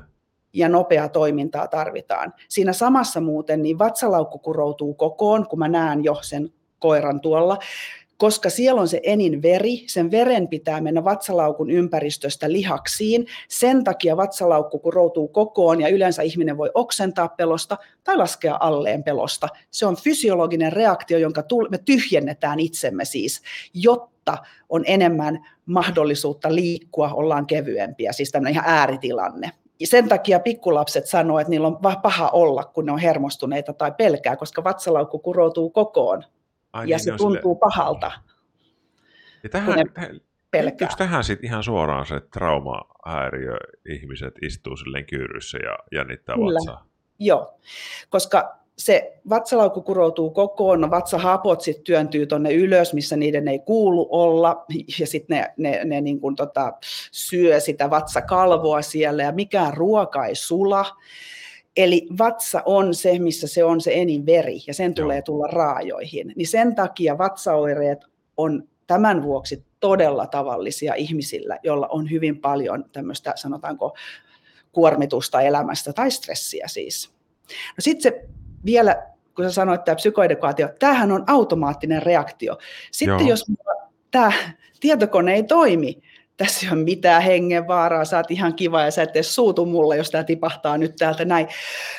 [0.53, 2.33] Ja nopeaa toimintaa tarvitaan.
[2.49, 7.57] Siinä samassa muuten niin vatsalaukku kuroutuu kokoon, kun mä näen jo sen koiran tuolla
[8.23, 13.27] koska siellä on se enin veri, sen veren pitää mennä vatsalaukun ympäristöstä lihaksiin.
[13.49, 19.49] Sen takia vatsalaukku kuroutuu kokoon ja yleensä ihminen voi oksentaa pelosta tai laskea alleen pelosta.
[19.71, 23.41] Se on fysiologinen reaktio, jonka me tyhjennetään itsemme siis,
[23.73, 24.37] jotta
[24.69, 29.51] on enemmän mahdollisuutta liikkua, ollaan kevyempiä, siis tämmöinen ihan ääritilanne.
[29.83, 34.35] Sen takia pikkulapset sanoo, että niillä on paha olla, kun ne on hermostuneita tai pelkää,
[34.35, 36.23] koska vatsalaukku kuroutuu kokoon
[36.73, 37.59] Ai, ja niin, se tuntuu sille...
[37.59, 38.11] pahalta.
[39.43, 39.75] Ja tähän,
[40.51, 40.89] pelkää.
[40.97, 43.57] tähän sitten ihan suoraan se traumahäiriö,
[43.89, 46.59] ihmiset istuu silleen kyyryssä ja jännittää Kyllä.
[46.59, 46.87] vatsaa?
[47.19, 47.59] Joo,
[48.09, 54.07] koska se vatsalaukku kuroutuu kokoon, no vatsahapot sitten työntyy tuonne ylös, missä niiden ei kuulu
[54.11, 54.65] olla,
[54.99, 56.73] ja sitten ne, ne, ne niin kuin tota,
[57.11, 60.85] syö sitä vatsakalvoa siellä, ja mikään ruoka ei sula.
[61.77, 66.33] Eli vatsa on se, missä se on se enin veri, ja sen tulee tulla raajoihin.
[66.35, 67.99] Niin sen takia vatsaoireet
[68.37, 73.95] on tämän vuoksi todella tavallisia ihmisillä, joilla on hyvin paljon tämmöistä, sanotaanko,
[74.71, 77.11] kuormitusta elämästä tai stressiä siis.
[77.49, 78.25] No sitten se
[78.65, 82.57] vielä, kun sä sanoit, että tämä psykoedukaatio, tämähän on automaattinen reaktio.
[82.91, 83.29] Sitten Joo.
[83.29, 83.45] jos
[84.11, 84.31] tämä
[84.79, 86.01] tietokone ei toimi,
[86.37, 89.97] tässä ei ole mitään hengenvaaraa, sä oot ihan kiva ja sä et edes suutu mulle,
[89.97, 91.47] jos tämä tipahtaa nyt täältä näin.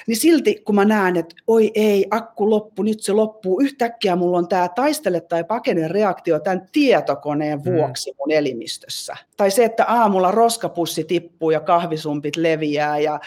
[0.07, 4.39] Niin silti kun mä näen, että oi ei, akku loppu, nyt se loppuu, yhtäkkiä mulla
[4.39, 7.73] on tämä taistele tai pakene reaktio tämän tietokoneen mm.
[7.73, 9.17] vuoksi mun elimistössä.
[9.37, 13.21] Tai se, että aamulla roskapussi tippuu ja kahvisumpit leviää ja,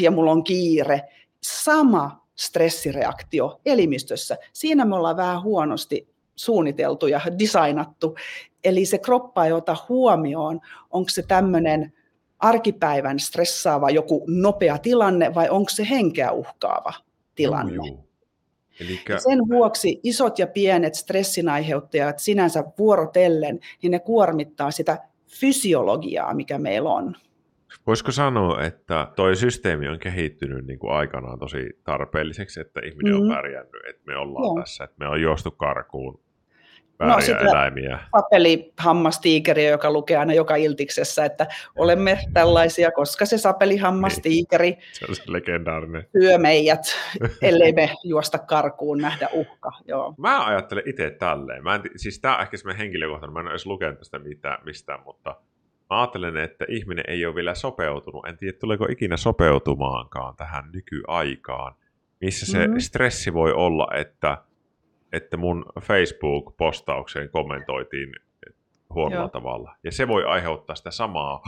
[0.00, 1.02] ja mulla on kiire.
[1.42, 4.38] Sama stressireaktio elimistössä.
[4.52, 8.16] Siinä me ollaan vähän huonosti suunniteltu ja designattu.
[8.64, 11.92] Eli se kroppa ei ota huomioon, onko se tämmöinen
[12.38, 16.92] arkipäivän stressaava joku nopea tilanne vai onko se henkeä uhkaava
[17.34, 17.76] tilanne.
[17.76, 18.04] No,
[18.80, 19.18] Elikkä...
[19.18, 24.98] Sen vuoksi isot ja pienet stressin aiheuttajat sinänsä vuorotellen, niin ne kuormittaa sitä
[25.40, 27.16] fysiologiaa, mikä meillä on.
[27.86, 33.22] Voisiko sanoa, että toi systeemi on kehittynyt niin kuin aikanaan tosi tarpeelliseksi, että ihminen mm.
[33.22, 34.60] on pärjännyt, että me ollaan Joo.
[34.60, 36.20] tässä, että me on juostu karkuun
[36.98, 37.98] no, sitten eläimiä.
[39.70, 44.82] Joka lukee aina joka iltiksessä, että olemme tällaisia, koska se sapelihammastiikeri niin.
[44.92, 46.06] se on se legendaarinen.
[46.12, 46.80] syö meidät,
[47.42, 49.72] ellei me juosta karkuun, nähdä uhka.
[49.88, 50.14] Joo.
[50.18, 51.62] Mä ajattelen itse tälleen.
[51.62, 54.58] Mä en, siis tämä on ehkä semmoinen henkilökohtainen, mä en ole edes lukenut tästä mitään,
[54.64, 55.36] mistään, mutta
[55.90, 58.26] mä ajattelen, että ihminen ei ole vielä sopeutunut.
[58.26, 61.74] En tiedä, tuleeko ikinä sopeutumaankaan tähän nykyaikaan,
[62.20, 62.80] missä se mm-hmm.
[62.80, 64.38] stressi voi olla, että
[65.14, 68.12] että mun Facebook-postaukseen kommentoitiin
[68.94, 69.28] huonolla Joo.
[69.28, 69.76] tavalla.
[69.84, 71.42] Ja se voi aiheuttaa sitä samaa.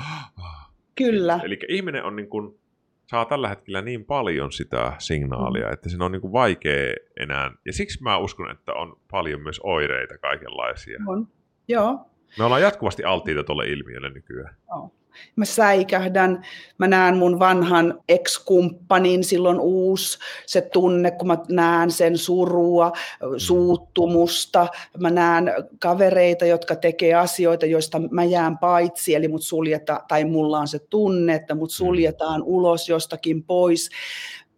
[0.95, 1.41] Kyllä.
[1.45, 2.59] Eli ihminen on niin kuin,
[3.07, 5.73] saa tällä hetkellä niin paljon sitä signaalia, mm.
[5.73, 7.51] että se on niin kuin vaikea enää.
[7.67, 10.99] Ja siksi mä uskon, että on paljon myös oireita kaikenlaisia.
[11.07, 11.29] On.
[11.69, 12.07] Joo.
[12.39, 14.57] Me ollaan jatkuvasti alttiita tuolle ilmiölle nykyään.
[14.69, 14.91] Joo
[15.37, 16.43] mä säikähdän,
[16.79, 22.93] mä näen mun vanhan ex-kumppanin, silloin uusi se tunne, kun mä näen sen surua,
[23.37, 24.67] suuttumusta,
[24.99, 30.59] mä näen kavereita, jotka tekee asioita, joista mä jään paitsi, eli mut suljetaan, tai mulla
[30.59, 31.75] on se tunne, että mut mm.
[31.75, 33.91] suljetaan ulos jostakin pois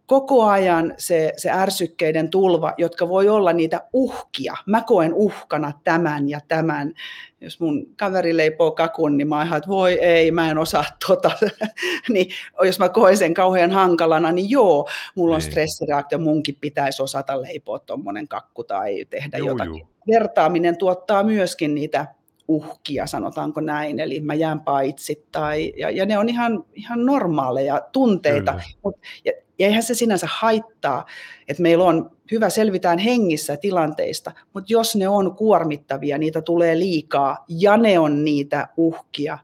[0.09, 4.53] koko ajan se, se ärsykkeiden tulva, jotka voi olla niitä uhkia.
[4.65, 6.93] Mä koen uhkana tämän ja tämän.
[7.41, 11.31] Jos mun kaveri leipoo kakun, niin mä että voi ei, mä en osaa tota.
[12.09, 12.31] niin,
[12.63, 15.51] jos mä koen sen kauhean hankalana, niin joo, mulla on niin.
[15.51, 19.77] stressireaktio, munkin pitäisi osata leipoa tuommoinen kakku tai tehdä joo, jotakin.
[19.77, 19.89] Joo.
[20.07, 22.07] Vertaaminen tuottaa myöskin niitä
[22.47, 27.81] uhkia, sanotaanko näin, eli mä jään paitsi, tai, ja, ja ne on ihan, ihan normaaleja
[27.91, 28.95] tunteita, Mut,
[29.25, 31.05] ja, ja eihän se sinänsä haittaa,
[31.47, 37.45] että meillä on hyvä selvitään hengissä tilanteista, mutta jos ne on kuormittavia, niitä tulee liikaa,
[37.47, 39.37] ja ne on niitä uhkia,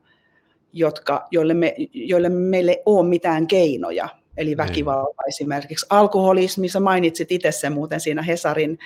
[0.73, 4.57] jotka, joille, me, joille meille ei ole mitään keinoja, eli niin.
[4.57, 5.27] väkivalta niin.
[5.27, 5.85] esimerkiksi.
[5.89, 8.79] Alkoholismi, sä mainitsit itse sen muuten siinä Hesarin,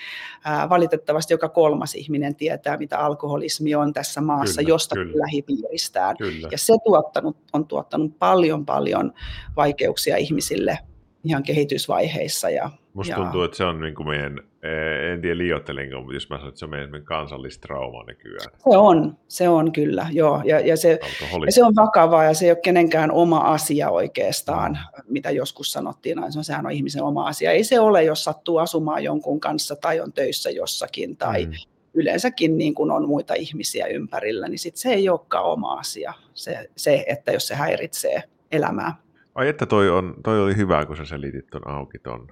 [0.45, 5.21] ää, valitettavasti joka kolmas ihminen tietää, mitä alkoholismi on tässä maassa kyllä, jostakin kyllä.
[5.23, 6.17] lähipiiristään.
[6.17, 6.47] Kyllä.
[6.51, 9.13] Ja se tuottanut, on tuottanut paljon paljon
[9.55, 10.79] vaikeuksia ihmisille
[11.23, 12.49] ihan kehitysvaiheissa.
[12.49, 13.17] Ja, Musta ja...
[13.17, 16.49] tuntuu, että se on niin kuin meidän, eh, en tiedä liioittelenko, mutta jos mä sanon,
[16.49, 18.51] että se on meidän, kansallistrauma nykyään.
[18.57, 20.41] Se on, se on kyllä, joo.
[20.45, 20.99] Ja, ja, se,
[21.45, 25.03] ja se on vakavaa ja se ei ole kenenkään oma asia oikeastaan, mm.
[25.07, 27.51] mitä joskus sanottiin, no, sehän on ihmisen oma asia.
[27.51, 31.51] Ei se ole, jos sattuu asumaan jonkun kanssa tai on töissä jossakin tai mm.
[31.93, 36.69] yleensäkin niin kuin on muita ihmisiä ympärillä, niin sit se ei olekaan oma asia, se,
[36.75, 39.08] se että jos se häiritsee elämää.
[39.35, 42.27] Ai että toi, on, toi oli hyvä, kun sä selitit ton auki ton.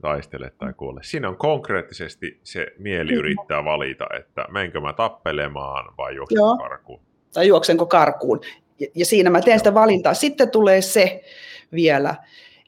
[0.00, 1.00] taistele tai kuole.
[1.02, 3.20] Siinä on konkreettisesti se mieli Kyllä.
[3.20, 6.26] yrittää valita, että menkö mä tappelemaan vai Joo.
[6.30, 7.00] juoksenko karkuun.
[7.34, 8.40] tai juoksenko karkuun.
[8.80, 10.14] Ja, ja siinä mä teen sitä valintaa.
[10.14, 11.22] Sitten tulee se
[11.72, 12.14] vielä,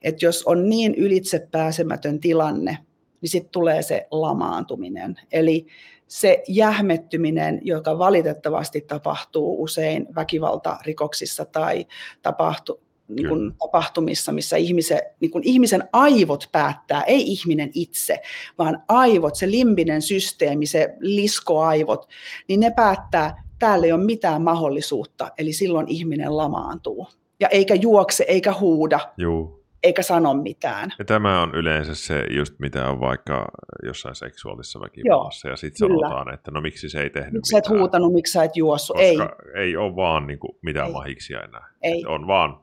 [0.02, 2.78] että jos on niin ylitse pääsemätön tilanne,
[3.20, 5.16] niin sitten tulee se lamaantuminen.
[5.32, 5.66] Eli
[6.06, 11.86] se jähmettyminen, joka valitettavasti tapahtuu usein väkivaltarikoksissa tai
[12.22, 12.80] tapahtu,
[13.16, 18.20] niin kuin tapahtumissa, missä ihmisen, niin kuin ihmisen aivot päättää, ei ihminen itse,
[18.58, 22.08] vaan aivot, se limbinen systeemi, se liskoaivot,
[22.48, 27.06] niin ne päättää, täällä ei ole mitään mahdollisuutta, eli silloin ihminen lamaantuu.
[27.40, 29.64] Ja eikä juokse, eikä huuda, Juu.
[29.82, 30.90] eikä sano mitään.
[30.98, 33.46] Ja tämä on yleensä se just mitä on vaikka
[33.82, 35.48] jossain seksuaalisessa väkivallassa.
[35.48, 37.78] Ja sitten sanotaan, että no miksi se ei tehnyt Miksi sä et mitään.
[37.80, 38.96] huutanut, miksi sä et juossut?
[38.96, 39.62] Koska Ei, ei.
[39.62, 40.92] ei ole vaan niin kuin, mitään Ei.
[40.92, 41.68] mahiksia enää.
[41.82, 42.04] ei.
[42.06, 42.60] On vaan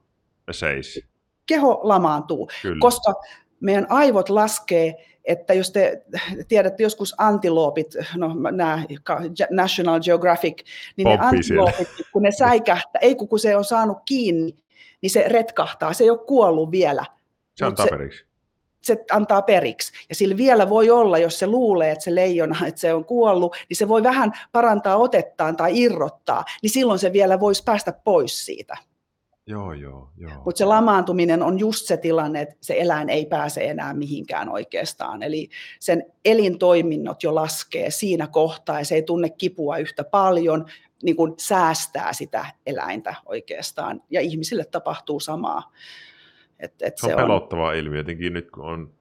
[0.53, 0.99] seis.
[1.45, 2.77] Keho lamaantuu, Kyllä.
[2.79, 3.13] koska
[3.59, 6.01] meidän aivot laskee, että jos te
[6.47, 8.83] tiedätte joskus antiloopit, no nämä
[9.51, 10.61] National Geographic,
[10.97, 11.63] niin ne Pomppii siellä.
[11.63, 14.57] antiloopit, kun ne säikähtää, ei kun se on saanut kiinni,
[15.01, 17.05] niin se retkahtaa, se ei ole kuollut vielä.
[17.55, 18.25] se mut se-
[18.81, 19.93] se antaa periksi.
[20.09, 23.55] Ja sillä vielä voi olla, jos se luulee, että se leijona, että se on kuollut,
[23.69, 28.45] niin se voi vähän parantaa otettaan tai irrottaa, niin silloin se vielä voisi päästä pois
[28.45, 28.77] siitä.
[29.47, 30.31] Joo, joo, joo.
[30.45, 35.23] Mutta se lamaantuminen on just se tilanne, että se eläin ei pääse enää mihinkään oikeastaan.
[35.23, 40.65] Eli sen elintoiminnot jo laskee siinä kohtaa ja se ei tunne kipua yhtä paljon,
[41.03, 44.01] niin kuin säästää sitä eläintä oikeastaan.
[44.09, 45.71] Ja ihmisille tapahtuu samaa.
[46.59, 48.96] Et, et Se on pelottava ilmiö, jotenkin nyt kun on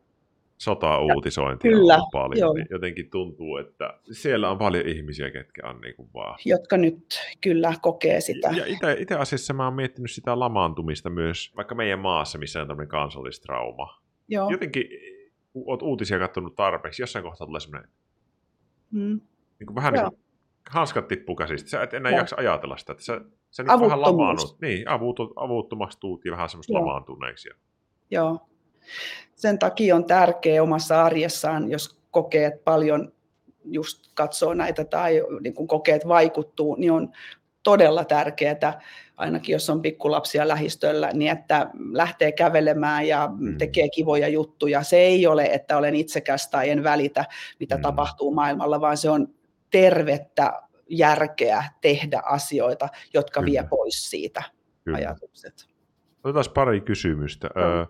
[0.58, 2.54] sota-uutisointia Kyllä, ollut paljon, joo.
[2.54, 6.38] niin jotenkin tuntuu, että siellä on paljon ihmisiä, ketkä on niin kuin vaan...
[6.44, 8.48] jotka nyt kyllä kokee sitä.
[8.48, 12.68] Ja itse, itse asiassa mä oon miettinyt sitä lamaantumista myös, vaikka meidän maassa, missä on
[12.68, 14.00] tämmöinen kansallistrauma.
[14.28, 14.50] Joo.
[14.50, 14.84] Jotenkin,
[15.52, 17.90] kun oot uutisia katsonut tarpeeksi, jossain kohtaa tulee semmoinen,
[18.90, 19.20] Mm.
[19.58, 20.02] niin kuin vähän Joo.
[20.02, 20.26] niin kuin
[20.70, 21.70] hanskat tippuu käsistä.
[21.70, 22.18] Sä et enää Joo.
[22.18, 24.60] jaksa ajatella sitä, että sä, sä nyt vähän lamaannut.
[24.60, 26.80] Niin, avut, avuttomaksi tuut ja vähän semmoista Joo.
[26.80, 27.48] lamaantuneeksi.
[28.10, 28.48] Joo.
[29.34, 33.12] Sen takia on tärkeää omassa arjessaan, jos kokee, että paljon
[33.64, 37.12] just katsoo näitä tai niin kun kokee, että vaikuttuu, niin on
[37.62, 38.80] todella tärkeää,
[39.16, 43.58] ainakin jos on pikkulapsia lähistöllä, niin että lähtee kävelemään ja Mm.
[43.58, 44.82] tekee kivoja juttuja.
[44.82, 47.24] Se ei ole, että olen itsekäs tai en välitä,
[47.60, 47.82] mitä Mm.
[47.82, 49.28] tapahtuu maailmalla, vaan se on
[49.70, 50.52] tervettä
[50.90, 53.52] järkeä tehdä asioita, jotka Kyllä.
[53.52, 54.42] vie pois siitä
[54.84, 54.96] Kyllä.
[54.98, 55.54] ajatukset.
[56.24, 57.48] Otetaan pari kysymystä.
[57.56, 57.86] Joo.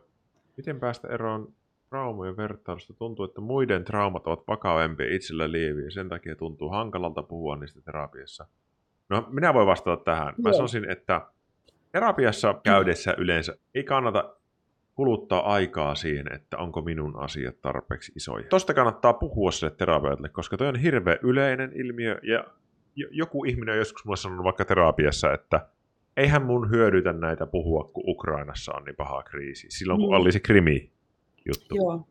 [0.57, 1.53] Miten päästä eroon
[1.89, 2.95] traumojen vertailusta?
[2.95, 5.91] Tuntuu, että muiden traumat ovat vakavempia itsellä lieviä.
[5.91, 8.47] Sen takia tuntuu hankalalta puhua niistä terapiassa.
[9.09, 10.35] No, minä voin vastata tähän.
[10.39, 10.53] Mä Joo.
[10.53, 11.21] sanoisin, että
[11.93, 14.35] terapiassa käydessä yleensä ei kannata
[14.95, 18.49] kuluttaa aikaa siihen, että onko minun asiat tarpeeksi isoja.
[18.49, 22.45] Tosta kannattaa puhua sille terapeutille, koska toi on hirveän yleinen ilmiö ja
[22.97, 25.67] jo- joku ihminen on joskus mulle sanonut vaikka terapiassa, että
[26.17, 29.67] eihän mun hyödytä näitä puhua, kun Ukrainassa on niin paha kriisi.
[29.71, 30.21] Silloin kun Mm.
[30.21, 30.91] oli se krimi
[31.47, 31.77] juttu.
[31.77, 32.09] Joo,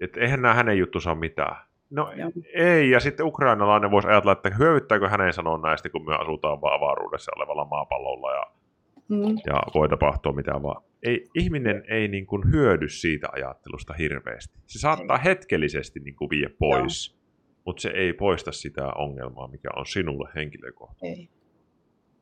[0.00, 1.56] Että eihän nämä hänen juttusa mitään.
[1.90, 2.30] No Joo.
[2.54, 6.76] ei, ja sitten ukrainalainen voisi ajatella, että hyödyttääkö hänen sanoa näistä, kun me asutaan vaan
[6.82, 8.42] avaruudessa olevalla maapallolla ja,
[9.08, 10.82] mm, ja voi tapahtua mitä vaan.
[11.02, 14.58] Ei, ihminen ei niin kuin hyödy siitä ajattelusta hirveästi.
[14.66, 17.18] Se saattaa hetkellisesti niin kuin vie pois,
[17.66, 21.22] mutta se ei poista sitä ongelmaa, mikä on sinulle henkilökohtaisesti.
[21.22, 21.39] ei.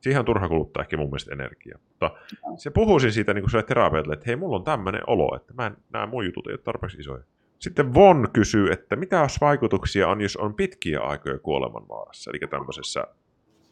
[0.00, 1.78] Siihen on turha kuluttaa ehkä mun mielestä energiaa.
[1.88, 2.10] Mutta
[2.56, 5.76] se puhuisin siitä niin kuin terapeutille, että hei, mulla on tämmöinen olo, että mä en,
[5.92, 7.22] nämä mun jutut ei ole tarpeeksi isoja.
[7.58, 13.06] Sitten Von kysyy, että mitä jos vaikutuksia on, jos on pitkiä aikoja kuolemanvaarassa, eli tämmöisessä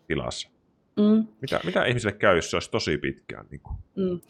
[0.06, 0.50] tilassa.
[0.96, 3.46] Mm, Mitä, mitä ihmiselle käy, jos se olisi tosi pitkään?
[3.50, 3.76] Niin kuin?
[3.96, 4.20] mm.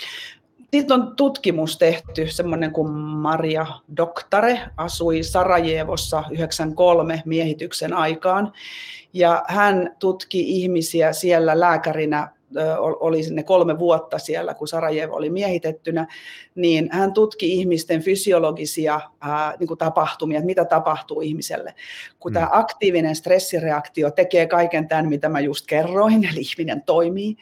[0.71, 8.53] Siitä on tutkimus tehty, semmoinen kuin Maria Doktare asui Sarajevossa 93 miehityksen aikaan.
[9.13, 12.37] Ja hän tutki ihmisiä siellä lääkärinä,
[12.79, 16.07] oli sinne kolme vuotta siellä, kun Sarajevo oli miehitettynä,
[16.55, 21.75] niin hän tutki ihmisten fysiologisia ää, niin kuin tapahtumia, että mitä tapahtuu ihmiselle.
[22.21, 22.35] Kun Mm.
[22.35, 27.37] tämä aktiivinen stressireaktio tekee kaiken tämän, mitä mä just kerroin, eli ihminen toimii,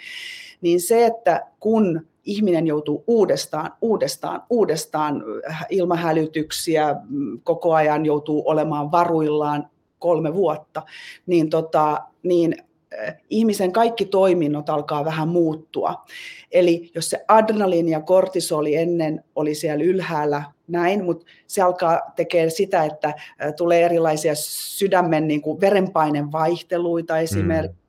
[0.65, 8.43] niin se, että kun ihminen joutuu uudestaan, uudestaan, uudestaan äh, ilmahälytyksiä, mm, koko ajan joutuu
[8.47, 10.83] olemaan varuillaan kolme vuotta,
[11.27, 12.57] niin, tota, niin
[12.99, 16.05] äh, ihmisen kaikki toiminnot alkaa vähän muuttua.
[16.53, 22.51] Eli jos se adrenaliini ja kortisoli ennen oli siellä ylhäällä näin, mutta se alkaa tekemään
[22.51, 27.84] sitä, että äh, tulee erilaisia sydämen niin kuin verenpaineen vaihteluita esimerkiksi.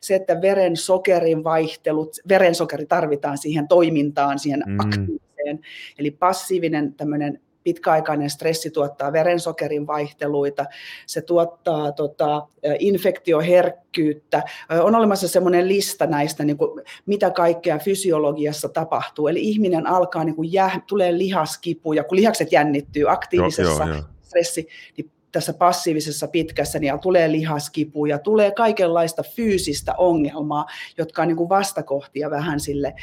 [0.00, 4.80] Se, että veren sokerin vaihtelut, verensokeri tarvitaan siihen toimintaan, siihen Mm.
[4.80, 5.60] aktiiviseen,
[5.98, 10.64] eli passiivinen tämmöinen pitkäaikainen stressi tuottaa verensokerin vaihteluita,
[11.06, 12.46] se tuottaa tota,
[12.78, 14.42] infektioherkkyyttä.
[14.82, 19.28] On olemassa semmoinen lista näistä, niin kuin, mitä kaikkea fysiologiassa tapahtuu.
[19.28, 24.02] Eli ihminen alkaa, niin kuin jää, tulee lihaskipuja, kun lihakset jännittyy aktiivisessa jo, jo, jo.
[24.22, 30.66] stressi, niin tässä passiivisessa pitkässä, niin tulee lihaskipuja, tulee kaikenlaista fyysistä ongelmaa,
[30.98, 32.94] jotka on niin kuin vastakohtia vähän sille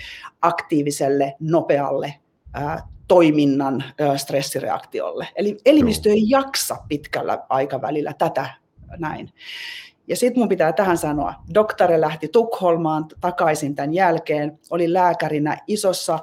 [0.42, 2.14] aktiiviselle, nopealle
[2.54, 5.28] ää, toiminnan ää, stressireaktiolle.
[5.36, 8.50] Eli elimistö ei jaksa pitkällä aikavälillä tätä
[8.98, 9.30] näin.
[10.08, 16.14] Ja sitten mun pitää tähän sanoa, doktore lähti Tukholmaan takaisin tämän jälkeen, oli lääkärinä isossa
[16.14, 16.20] äh,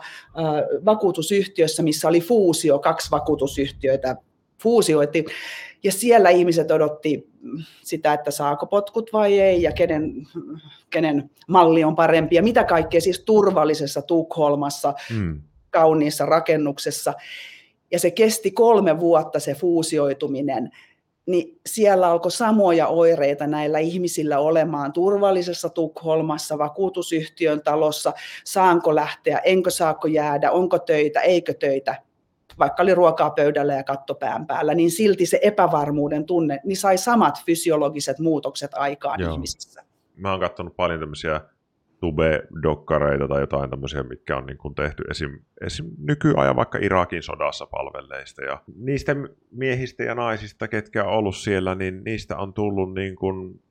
[0.85, 4.17] vakuutusyhtiössä, missä oli fuusio, kaksi vakuutusyhtiöitä
[4.63, 5.25] fuusioitiin.
[5.85, 7.31] Ja siellä ihmiset odotti
[7.83, 10.15] sitä, että saako potkut vai ei ja kenen,
[10.91, 12.37] kenen malli on parempi.
[12.37, 15.41] Ja mitä kaikkea siis turvallisessa Tukholmassa, mm.
[15.71, 17.15] kauniissa rakennuksessa.
[17.91, 20.71] Ja se kesti kolme vuotta se fuusioituminen.
[21.27, 28.13] Niin siellä alkoi samoja oireita näillä ihmisillä olemaan turvallisessa Tukholmassa, vakuutusyhtiön talossa,
[28.45, 32.03] saanko lähteä, enkö saako jäädä, onko töitä, eikö töitä
[32.59, 37.45] vaikka oli ruokaa pöydällä ja kattopään päällä, niin silti se epävarmuuden tunne, niin sai samat
[37.47, 39.35] fysiologiset muutokset aikaan Joo.
[39.35, 39.83] ihmisissä.
[40.17, 41.41] Mä oon katsonut paljon tämmöisiä
[42.03, 45.91] tube-dokkareita tai jotain tämmöisiä, mitkä on niin kuin tehty esim, esim.
[45.99, 48.43] nykyajan vaikka Irakin sodassa palvelleista.
[48.43, 49.17] Ja niistä
[49.51, 53.63] miehistä ja naisista, ketkä on ollut siellä, niin niistä on tullut niin kuin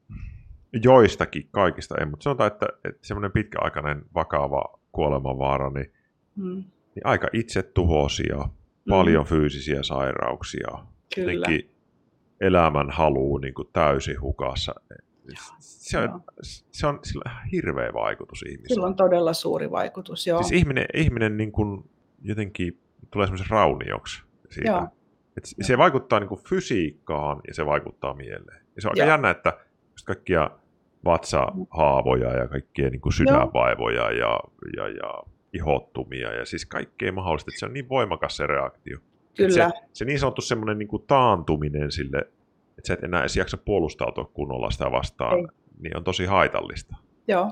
[0.84, 5.94] joistakin kaikista, ei, mutta sanotaan, että, että semmoinen pitkäaikainen vakava kuolemanvaara, niin,
[6.36, 6.63] hmm.
[6.96, 8.46] niin aika itsetuhoisia
[8.89, 9.30] paljon mm.
[9.30, 10.67] fyysisiä sairauksia,
[11.15, 11.34] Kyllä.
[11.34, 11.72] jotenkin
[12.41, 14.76] elämän haluu niin kuin täysin hukassa.
[15.60, 16.24] Se on,
[16.72, 18.74] se on sillä hirveä vaikutus ihmiselle.
[18.74, 20.44] Sillä on todella suuri vaikutus, joo.
[20.44, 21.89] Siis ihminen, ihminen niin kuin
[22.22, 22.80] jotenkin
[23.12, 24.70] tulee semmoisen raunioksi siitä.
[24.70, 24.88] Joo.
[25.38, 28.65] Et se vaikuttaa niin kuin fysiikkaan ja se vaikuttaa mieleen.
[28.76, 29.58] Ja se on aika jännä, että
[30.06, 30.50] kaikkia
[31.06, 34.39] vatsahaavoja ja kaikkia niin kuin sydänvaivoja ja,
[34.78, 38.98] ja, ja ihottumia ja siis kaikkea mahdollista, että se on niin voimakas se reaktio.
[39.38, 39.70] Kyllä.
[39.70, 42.18] Se, se niin sanottu semmoinen niin kuin taantuminen sille,
[42.78, 45.46] että sä et enää edes jaksa puolustautua kunnolla sitä vastaan, Ei.
[45.80, 46.96] niin on tosi haitallista.
[47.28, 47.52] Joo,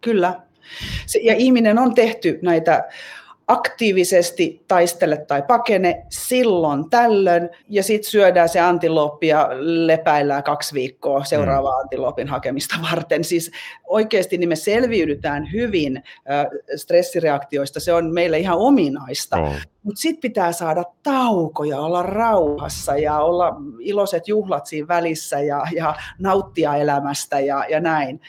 [0.00, 0.40] kyllä.
[1.06, 2.88] Se, ja ihminen on tehty näitä
[3.48, 11.24] aktiivisesti taistele tai pakene silloin tällöin, ja sitten syödään se antiloppi ja lepäillään kaksi viikkoa
[11.24, 11.80] seuraavaa mm.
[11.80, 13.24] antilopin hakemista varten.
[13.24, 13.50] Siis
[13.84, 19.54] oikeasti niin me selviydytään hyvin äh, stressireaktioista, se on meille ihan ominaista, oh.
[19.82, 25.94] mutta sitten pitää saada taukoja, olla rauhassa ja olla iloiset juhlat siinä välissä ja, ja
[26.18, 28.20] nauttia elämästä ja, ja näin.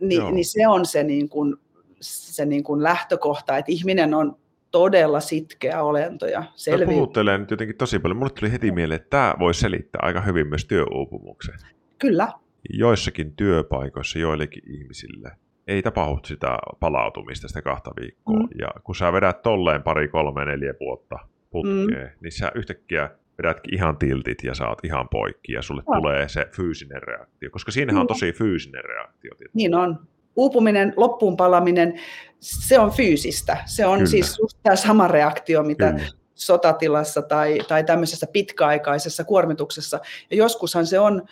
[0.00, 1.60] Ni, niin se on se, niin kun,
[2.00, 4.41] se niin kun lähtökohta, että ihminen on
[4.72, 6.86] todella sitkeä olento ja selviä.
[6.86, 8.16] puhuttelen nyt jotenkin tosi paljon.
[8.16, 11.54] Mulle tuli heti mieleen, että tämä voi selittää aika hyvin myös työuupumuksen.
[11.98, 12.28] Kyllä.
[12.70, 15.30] Joissakin työpaikoissa joillekin ihmisille
[15.66, 18.38] ei tapahdu sitä palautumista sitä kahta viikkoa.
[18.38, 18.48] Mm.
[18.58, 21.18] Ja kun sä vedät tolleen pari, kolme, neljä vuotta
[21.50, 22.18] putkeen, mm.
[22.20, 25.96] niin sä yhtäkkiä vedätkin ihan tiltit ja saat ihan poikki ja sulle no.
[25.96, 27.50] tulee se fyysinen reaktio.
[27.50, 29.34] Koska siinähän on tosi fyysinen reaktio.
[29.34, 29.58] Tietysti.
[29.58, 29.98] Niin on
[30.36, 32.00] uupuminen, loppuun palaminen,
[32.42, 33.56] se on fyysistä.
[33.66, 34.10] Se on Kyllä.
[34.10, 36.06] siis just tämä sama reaktio, mitä Kyllä.
[36.34, 40.00] sotatilassa tai, tai tämmöisessä pitkäaikaisessa kuormituksessa.
[40.30, 41.22] Ja joskushan se on,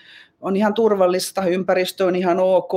[0.41, 2.73] on ihan turvallista, ympäristö on ihan ok,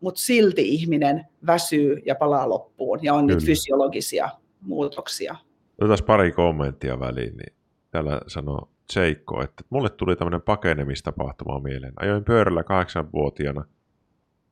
[0.00, 3.36] mutta silti ihminen väsyy ja palaa loppuun ja on Kyllä.
[3.36, 5.36] niitä fysiologisia muutoksia.
[5.80, 7.36] Otetaan pari kommenttia väliin.
[7.36, 7.54] Niin
[7.90, 11.92] täällä sanoo Seikko, että mulle tuli tämmöinen pakenemistapahtuma mieleen.
[11.96, 13.64] Ajoin pyörällä kahdeksanvuotiaana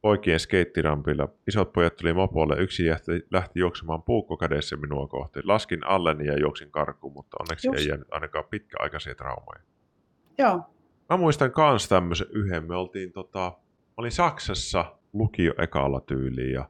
[0.02, 1.28] poikien skeittirampilla.
[1.48, 5.40] Isot pojat tuli mopolle, yksi lähti, lähti juoksemaan puukko kädessä minua kohti.
[5.44, 7.78] Laskin alleni ja juoksin karkuun, mutta onneksi Just.
[7.78, 9.60] ei jäänyt ainakaan pitkäaikaisia traumoja.
[10.38, 10.60] Joo.
[11.10, 12.68] Mä muistan kans tämmöisen yhden.
[12.68, 16.68] Me oltiin tota, mä olin Saksassa lukio ekalla tyyliin ja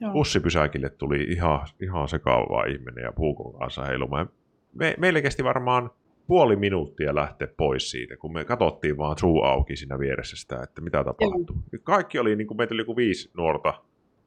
[0.00, 0.12] Joo.
[0.12, 4.28] bussipysäkille tuli ihan, ihan sekaava ihminen ja puukon kanssa heilumaan.
[4.74, 5.90] Me, meille kesti varmaan
[6.32, 10.80] puoli minuuttia lähteä pois siitä, kun me katsottiin vaan suu auki siinä vieressä sitä, että
[10.80, 11.56] mitä tapahtuu.
[11.72, 11.80] Joo.
[11.82, 13.74] Kaikki oli, niin kuin, meitä oli joku viisi nuorta.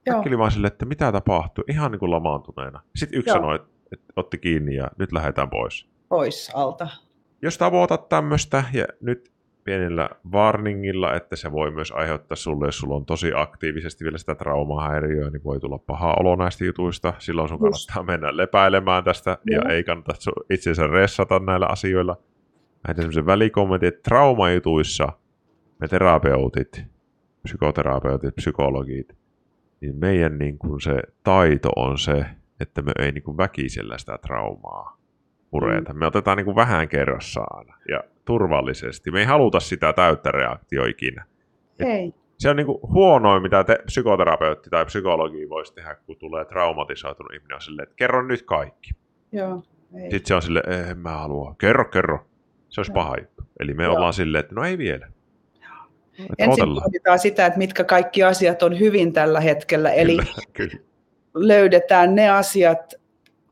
[0.10, 2.82] Kaikki oli vaan sille, että mitä tapahtuu, ihan niin kuin lamaantuneena.
[2.96, 3.38] Sitten yksi Joo.
[3.38, 5.88] sanoi, että, että otti kiinni ja nyt lähdetään pois.
[6.10, 6.88] Pois alta.
[7.42, 9.32] Jos tavoitat tämmöistä ja nyt
[9.66, 14.36] pienellä warningilla, että se voi myös aiheuttaa sulle, jos sulla on tosi aktiivisesti vielä sitä
[14.36, 17.14] traumahäiriöä, niin voi tulla paha olo näistä jutuista.
[17.18, 20.14] Silloin sun kannattaa mennä lepäilemään tästä ja, ja ei kannata
[20.50, 22.18] itsensä ressata näillä asioilla.
[22.88, 25.08] Lähetän semmoisen välikommentin, että traumajutuissa
[25.80, 26.84] me terapeutit,
[27.44, 29.18] psykoterapeutit, psykologit,
[29.82, 32.26] niin meidän niin kuin se taito on se,
[32.60, 35.05] että me ei niin kuin väkisellä sitä traumaa
[35.60, 35.94] pureta.
[35.94, 39.12] Me otetaan niin kuin vähän kerrassaan ja turvallisesti.
[39.12, 41.26] Me ei haluta sitä täyttä reaktioa ikinä.
[41.80, 42.14] Ei.
[42.40, 47.34] Se on niin kuin huonoin, mitä te, psykoterapeutti tai psykologi voisi tehdä, kun tulee traumatisoitunut
[47.34, 48.92] ihminen on silleen, että kerro nyt kaikki.
[49.32, 49.64] Joo,
[49.96, 50.02] ei.
[50.12, 51.56] Sitten se on silleen, en mä halua.
[51.58, 52.26] Kerro, kerro.
[52.70, 53.04] Se olisi Joo.
[53.04, 53.44] paha juttu.
[53.60, 53.96] Eli me Joo.
[53.96, 55.08] ollaan silleen, että no ei vielä.
[56.20, 56.84] Että Ensin odotellaan.
[56.84, 59.92] pohditaan sitä, että mitkä kaikki asiat on hyvin tällä hetkellä.
[59.92, 60.78] Eli Kyllä, kyllä.
[61.36, 62.94] löydetään ne asiat,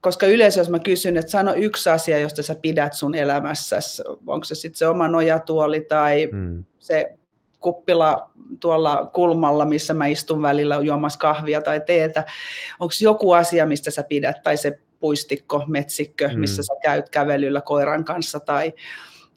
[0.04, 3.80] koska yleensä jos mä kysyn, että sano yksi asia, josta sä pidät sun elämässä,
[4.28, 6.64] onko se sitten se oma nojatuoli tai Mm.
[6.80, 7.14] se
[7.60, 8.30] kuppila
[8.60, 12.24] tuolla kulmalla, missä mä istun välillä juomassa kahvia tai teetä,
[12.80, 16.40] onko joku asia, mistä sä pidät, tai se puistikko, metsikkö, Mm.
[16.40, 18.74] missä sä käyt kävelyllä koiran kanssa, tai,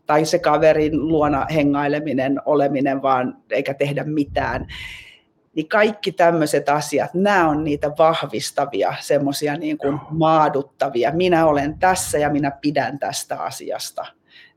[0.07, 4.67] tai se kaverin luona hengaileminen, oleminen vaan, eikä tehdä mitään.
[5.57, 10.09] Niin kaikki tämmöiset asiat, nämä on niitä vahvistavia, semmoisia niin kuin Joo.
[10.11, 11.13] maaduttavia.
[11.13, 14.07] Minä olen tässä ja minä pidän tästä asiasta.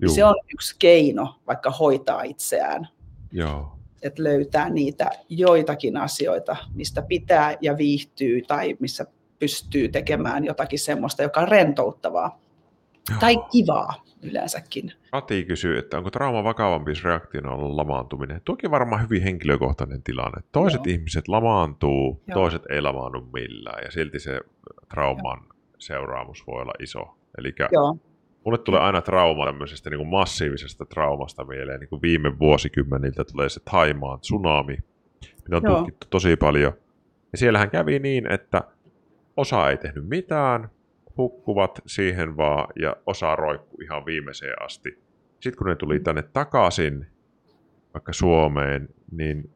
[0.01, 2.87] Juu, Se on yksi keino vaikka hoitaa itseään
[3.31, 3.77] Joo.
[4.01, 9.05] että löytää niitä joitakin asioita, mistä pitää ja viihtyy tai missä
[9.39, 12.39] pystyy tekemään jotakin semmoista, joka on rentouttavaa
[13.19, 14.91] tai kivaa yleensäkin.
[15.11, 18.41] Kati kysyy, että onko trauma vakavampi, jos reaktiona on lamaantuminen.
[18.45, 20.41] Tuokin on varmaan hyvin henkilökohtainen tilanne.
[20.51, 20.93] Toiset Joo.
[20.93, 22.33] ihmiset lamaantuu, Joo.
[22.33, 24.39] toiset ei lamaannu millään, ja silti se
[24.89, 25.39] trauman
[25.77, 27.17] seuraamus voi olla iso.
[27.37, 27.97] Eli Joo,
[28.45, 31.79] mulle tulee aina trauma tämmöisestä niin kuin massiivisesta traumasta mieleen.
[31.79, 34.77] Niin kuin viime vuosikymmeniltä tulee se Taimaan tsunami,
[35.43, 35.75] mitä on Joo.
[35.75, 36.73] tutkittu tosi paljon.
[37.31, 38.63] Ja siellähän kävi niin, että
[39.37, 40.69] osa ei tehnyt mitään,
[41.19, 44.89] hukkuvat siihen vaan ja osa roikkui ihan viimeiseen asti.
[45.39, 47.07] Sitten kun ne tuli tänne takaisin,
[47.93, 49.49] vaikka Suomeen, niin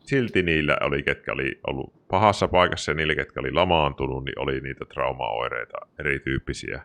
[0.00, 4.60] silti niillä oli, ketkä oli ollut pahassa paikassa ja niillä, ketkä oli lamaantunut, niin oli
[4.60, 6.82] niitä traumaoireita erityyppisiä.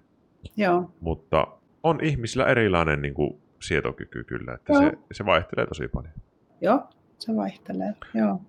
[0.58, 1.48] joo, Mutta
[1.84, 4.82] on ihmisillä erilainen niin kuin, sietokyky kyllä, että Joo.
[4.82, 6.14] se, se vaihtelee tosi paljon.
[6.62, 6.84] joo,
[7.20, 7.94] se vaihtelee.
[8.14, 8.42] Joo.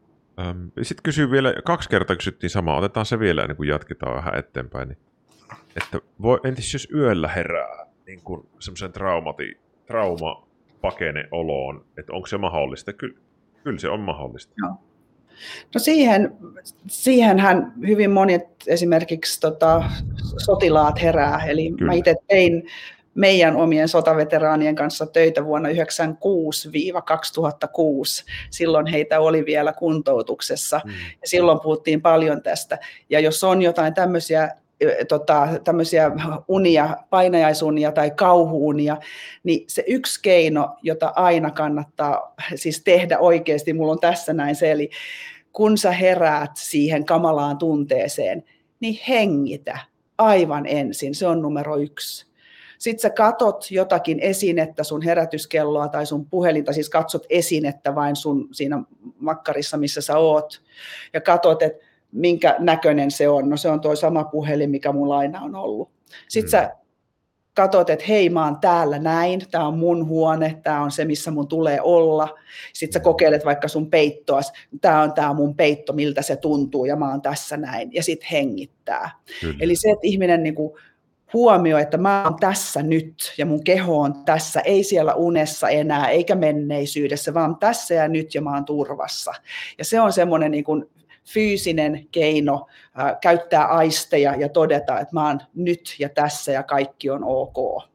[0.83, 4.89] Sitten kysyy vielä, kaksi kertaa kysyttiin samaa, otetaan se vielä ennen kuin jatketaan vähän eteenpäin.
[4.89, 4.99] Niin,
[5.77, 10.47] että voi, entis jos yöllä herää niin kuin semmoisen traumati, trauma
[10.81, 12.93] pakene oloon, että onko se mahdollista?
[12.93, 13.19] Kyllä,
[13.65, 14.55] kyllä se on mahdollista.
[15.75, 16.37] No siihen,
[16.87, 19.85] siihenhän hyvin monet esimerkiksi tota,
[20.45, 21.45] sotilaat herää.
[21.47, 21.93] Eli Kyllä.
[21.93, 22.67] mä itse tein
[23.15, 25.73] meidän omien sotaveteraanien kanssa töitä vuonna 1996-2006.
[28.51, 30.81] Silloin heitä oli vielä kuntoutuksessa.
[30.85, 30.91] Mm.
[30.93, 32.79] Ja silloin puhuttiin paljon tästä.
[33.11, 34.49] Ja jos on jotain tämmöisiä,
[35.09, 36.11] tota, tämmöisiä
[36.49, 38.97] unia, painajaisunia tai kauhuunia,
[39.43, 44.71] niin se yksi keino, jota aina kannattaa siis tehdä oikeasti, mulla on tässä näin se,
[44.71, 44.91] eli
[45.53, 48.45] kun sä heräät siihen kamalaan tunteeseen,
[48.81, 49.79] niin hengitä
[50.19, 52.31] aivan ensin, se on numero yksi.
[52.79, 58.49] Sitten sä katot jotakin esinettä, sun herätyskelloa tai sun puhelinta, siis katsot esinettä vain sun
[58.53, 58.83] siinä
[59.19, 60.63] makkarissa, missä sä oot,
[61.13, 63.49] ja katot, että minkä näköinen se on.
[63.51, 65.91] No se on tuo sama puhelin, mikä mulla aina on ollut.
[66.29, 66.51] Sitten Mm.
[66.51, 66.77] sä
[67.55, 71.31] katot, että hei, mä oon täällä näin, tämä on mun huone, tämä on se, missä
[71.31, 72.39] mun tulee olla.
[72.73, 76.97] Sitten sä kokeilet vaikka sun peittoas, tämä on tämä mun peitto, miltä se tuntuu, ja
[76.97, 79.11] mä oon tässä näin, ja sitten hengittää.
[79.41, 79.57] Kyllä.
[79.61, 80.73] Eli se, että ihminen niin kuin
[81.33, 86.09] huomioi, että mä oon tässä nyt, ja mun keho on tässä, ei siellä unessa enää,
[86.09, 89.33] eikä menneisyydessä, vaan tässä ja nyt, ja mä oon turvassa.
[89.79, 90.85] Ja se on semmoinen niin kuin
[91.33, 97.11] fyysinen keino ää, käyttää aisteja ja todeta, että mä oon nyt ja tässä ja kaikki
[97.11, 97.91] on ok.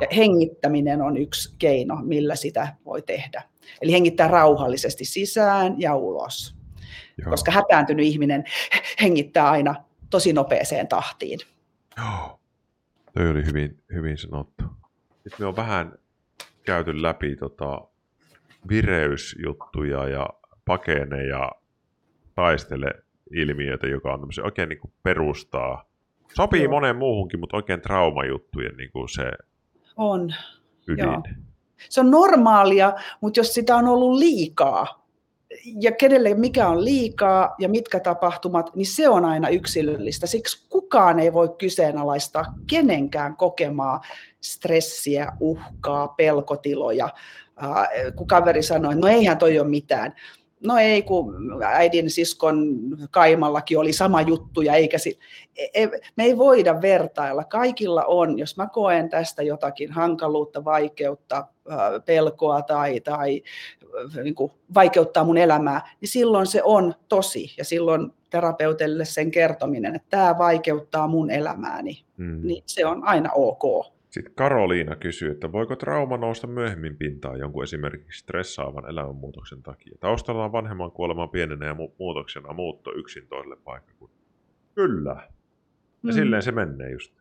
[0.00, 3.42] Ja hengittäminen on yksi keino, millä sitä voi tehdä.
[3.82, 6.56] Eli hengittää rauhallisesti sisään ja ulos,
[7.18, 7.30] Joo.
[7.30, 8.44] koska hätääntynyt ihminen
[9.02, 9.74] hengittää aina
[10.10, 11.38] tosi nopeeseen tahtiin.
[11.98, 12.40] Joo.
[13.14, 14.64] Toi oli hyvin, hyvin sanottu.
[15.12, 15.92] Sitten me on vähän
[16.62, 17.80] käyty läpi tota
[18.68, 20.28] vireysjuttuja ja
[20.64, 21.52] pakene ja
[22.34, 22.90] taistele
[23.34, 25.84] ilmiöitä, joka on tämmöisen oikein niin kuin perustaa.
[26.34, 26.72] Sopii Joo.
[26.72, 29.30] moneen muuhunkin, mutta oikein traumajuttujen niin kuin se
[29.96, 30.34] On.
[30.88, 31.04] ydin.
[31.04, 31.22] Joo.
[31.88, 35.04] Se on normaalia, mutta jos sitä on ollut liikaa,
[35.80, 40.26] ja kenelle mikä on liikaa ja mitkä tapahtumat, niin se on aina yksilöllistä.
[40.26, 44.00] Siksi kukaan ei voi kyseenalaistaa kenenkään kokemaa
[44.40, 47.08] stressiä, uhkaa, pelkotiloja.
[48.16, 50.14] Kun kaveri sanoi, että no eihän toi ole mitään.
[50.64, 51.34] No ei, kun
[51.64, 52.66] äidin siskon
[53.10, 55.18] kaimallakin oli sama juttu ja eikä si-
[55.56, 57.44] e- e- me ei voida vertailla.
[57.44, 61.46] Kaikilla on, jos mä koen tästä jotakin hankaluutta, vaikeutta,
[62.04, 63.42] pelkoa tai, tai
[64.22, 69.94] niin kuin vaikeuttaa mun elämää, niin silloin se on tosi ja silloin terapeutille sen kertominen,
[69.94, 72.40] että tämä vaikeuttaa mun elämääni, mm.
[72.46, 73.93] niin se on aina ok.
[74.14, 79.96] Sitten Karoliina kysyy, että voiko trauma nousta myöhemmin pintaan jonkun esimerkiksi stressaavan elämänmuutoksen takia?
[80.00, 84.24] Taustalla on vanhemman kuoleman pienenä ja mu- muutoksena muutto yksin toiselle paikkakunnalle.
[84.74, 85.10] Kyllä.
[85.10, 85.28] Ja
[86.02, 86.12] mm.
[86.12, 87.14] silleen se menee just.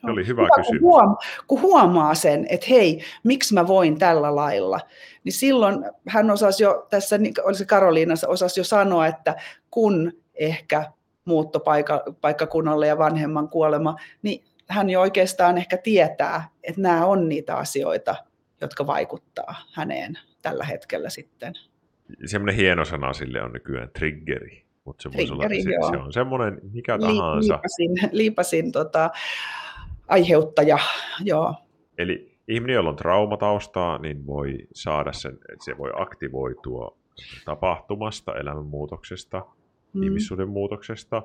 [0.00, 0.80] Se oli hyvä, hyvä kysymys.
[0.80, 4.80] Kun, huom- kun huomaa sen, että hei, miksi mä voin tällä lailla,
[5.24, 9.36] niin silloin hän osasi jo, tässä niin oli se Karoliina, osasi jo sanoa, että
[9.70, 10.92] kun ehkä
[11.24, 18.14] muuttopaikkakunnalle ja vanhemman kuolema, niin hän jo oikeastaan ehkä tietää, että nämä on niitä asioita,
[18.60, 21.54] jotka vaikuttaa häneen tällä hetkellä sitten.
[22.24, 24.64] Semmoinen hieno sana sille on nykyään triggeri.
[24.84, 27.54] Mutta se, triggeri, olla, se, se on semmoinen mikä tahansa.
[27.54, 29.10] Liipasin, liipasin tota,
[30.08, 30.78] aiheuttaja,
[31.24, 31.54] joo.
[31.98, 36.96] Eli ihminen, jolla on traumataustaa, niin voi saada sen, että se voi aktivoitua
[37.44, 39.46] tapahtumasta, elämänmuutoksesta,
[39.92, 40.02] mm.
[40.02, 41.22] ihmissuuden muutoksesta,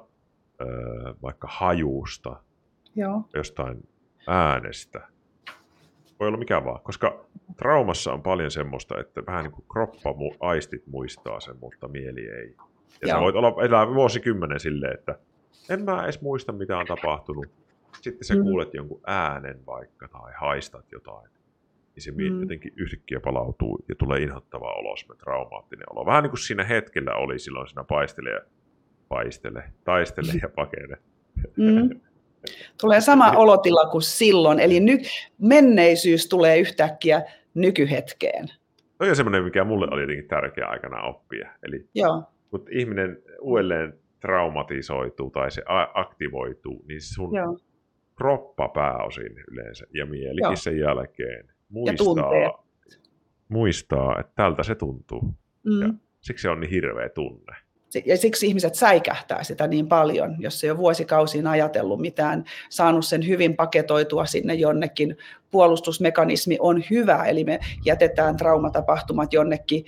[1.21, 2.35] vaikka hajusta,
[2.95, 3.21] Joo.
[3.33, 3.87] jostain
[4.27, 5.07] äänestä.
[6.19, 7.25] Voi olla mikä vaan, koska
[7.57, 12.55] traumassa on paljon semmoista, että vähän niin kuin kroppa, aistit muistaa sen, mutta mieli ei.
[13.01, 13.17] Ja Joo.
[13.17, 15.19] sä voit olla, elää vuosikymmenen silleen, että
[15.69, 17.45] en mä edes muista, mitä on tapahtunut.
[18.01, 18.41] Sitten sä mm.
[18.41, 21.31] kuulet jonkun äänen vaikka tai haistat jotain.
[21.95, 22.41] Niin se mm.
[22.41, 26.05] jotenkin yhtäkkiä palautuu ja tulee inhottava olo, traumaattinen olo.
[26.05, 28.41] Vähän niin kuin siinä hetkellä oli silloin siinä paistele ja
[29.09, 30.97] paistele, taistele ja pakene.
[31.57, 31.99] Mm.
[32.81, 35.01] Tulee sama olotila kuin silloin, eli ny-
[35.41, 37.21] menneisyys tulee yhtäkkiä
[37.53, 38.47] nykyhetkeen.
[38.97, 41.49] Toi on semmoinen, mikä mulle oli jotenkin tärkeä aikana oppia.
[41.63, 42.23] Eli Joo.
[42.49, 45.61] kun ihminen uudelleen traumatisoituu tai se
[45.93, 47.57] aktivoituu, niin sun Joo.
[48.15, 50.55] kroppa pääosin yleensä ja mielikin Joo.
[50.55, 52.63] sen jälkeen muistaa,
[53.47, 55.21] muistaa, että tältä se tuntuu.
[55.63, 55.81] Mm.
[55.81, 57.55] Ja siksi se on niin hirveä tunne
[58.05, 63.27] ja siksi ihmiset säikähtää sitä niin paljon, jos ei ole vuosikausiin ajatellut mitään, saanut sen
[63.27, 65.17] hyvin paketoitua sinne jonnekin.
[65.51, 69.85] Puolustusmekanismi on hyvä, eli me jätetään traumatapahtumat jonnekin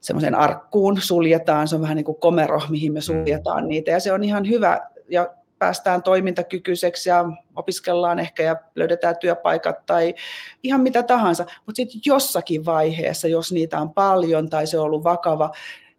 [0.00, 3.02] semmoisen arkkuun, suljetaan, se on vähän niin kuin komero, mihin me mm.
[3.02, 7.24] suljetaan niitä, ja se on ihan hyvä, ja päästään toimintakykyiseksi ja
[7.56, 10.14] opiskellaan ehkä ja löydetään työpaikat tai
[10.62, 11.46] ihan mitä tahansa.
[11.66, 15.50] Mutta sitten jossakin vaiheessa, jos niitä on paljon tai se on ollut vakava,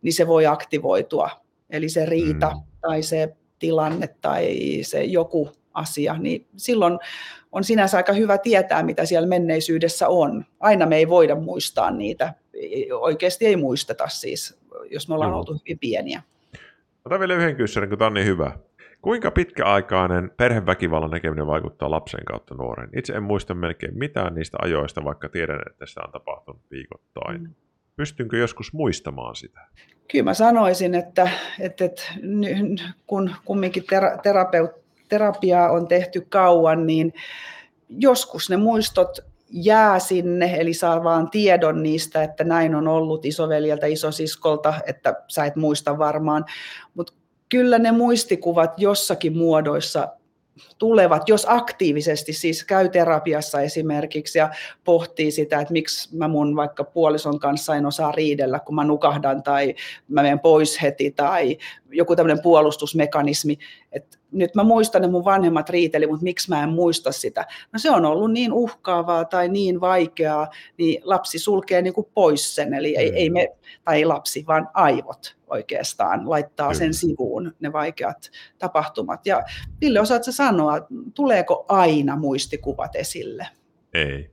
[0.03, 1.29] niin se voi aktivoitua.
[1.69, 2.61] Eli se riita mm.
[2.81, 6.99] tai se tilanne tai se joku asia, niin silloin
[7.51, 10.45] on sinänsä aika hyvä tietää, mitä siellä menneisyydessä on.
[10.59, 12.33] Aina me ei voida muistaa niitä.
[12.99, 14.59] Oikeasti ei muisteta siis,
[14.91, 15.37] jos me ollaan mm.
[15.37, 16.21] oltu hyvin pieniä.
[17.05, 18.51] Otan vielä yhden kysymyksen, kun tämä on niin hyvä.
[19.01, 22.89] Kuinka pitkäaikainen perheväkivallan näkeminen vaikuttaa lapsen kautta nuoren?
[22.97, 27.41] Itse en muista melkein mitään niistä ajoista, vaikka tiedän, että sitä on tapahtunut viikoittain.
[27.41, 27.53] Mm.
[27.95, 29.59] Pystynkö joskus muistamaan sitä?
[30.11, 31.29] Kyllä mä sanoisin, että,
[31.59, 32.03] että, että
[33.07, 33.83] kun kumminkin
[35.09, 37.13] terapiaa on tehty kauan, niin
[37.89, 39.19] joskus ne muistot
[39.49, 45.45] jää sinne, eli saa vaan tiedon niistä, että näin on ollut isoveljeltä, isosiskolta, että sä
[45.45, 46.45] et muista varmaan.
[46.93, 47.13] Mutta
[47.49, 50.07] kyllä ne muistikuvat jossakin muodoissa
[50.77, 54.49] tulevat, jos aktiivisesti siis käy terapiassa esimerkiksi ja
[54.83, 59.43] pohtii sitä, että miksi mä mun vaikka puolison kanssa en osaa riidellä, kun mä nukahdan
[59.43, 59.75] tai
[60.07, 61.57] mä menen pois heti tai
[61.91, 63.57] joku tämmöinen puolustusmekanismi,
[63.93, 67.45] että nyt mä muistan, että mun vanhemmat riiteli, mutta miksi mä en muista sitä?
[67.73, 72.55] No se on ollut niin uhkaavaa tai niin vaikeaa, niin lapsi sulkee niin kuin pois
[72.55, 73.47] sen, eli ei, ei me,
[73.83, 76.79] tai ei lapsi, vaan aivot oikeastaan laittaa Kyllä.
[76.79, 79.25] sen sivuun ne vaikeat tapahtumat.
[79.25, 79.43] Ja
[79.81, 80.73] Ville, osaatko sanoa,
[81.13, 83.47] tuleeko aina muistikuvat esille?
[83.93, 84.31] Ei.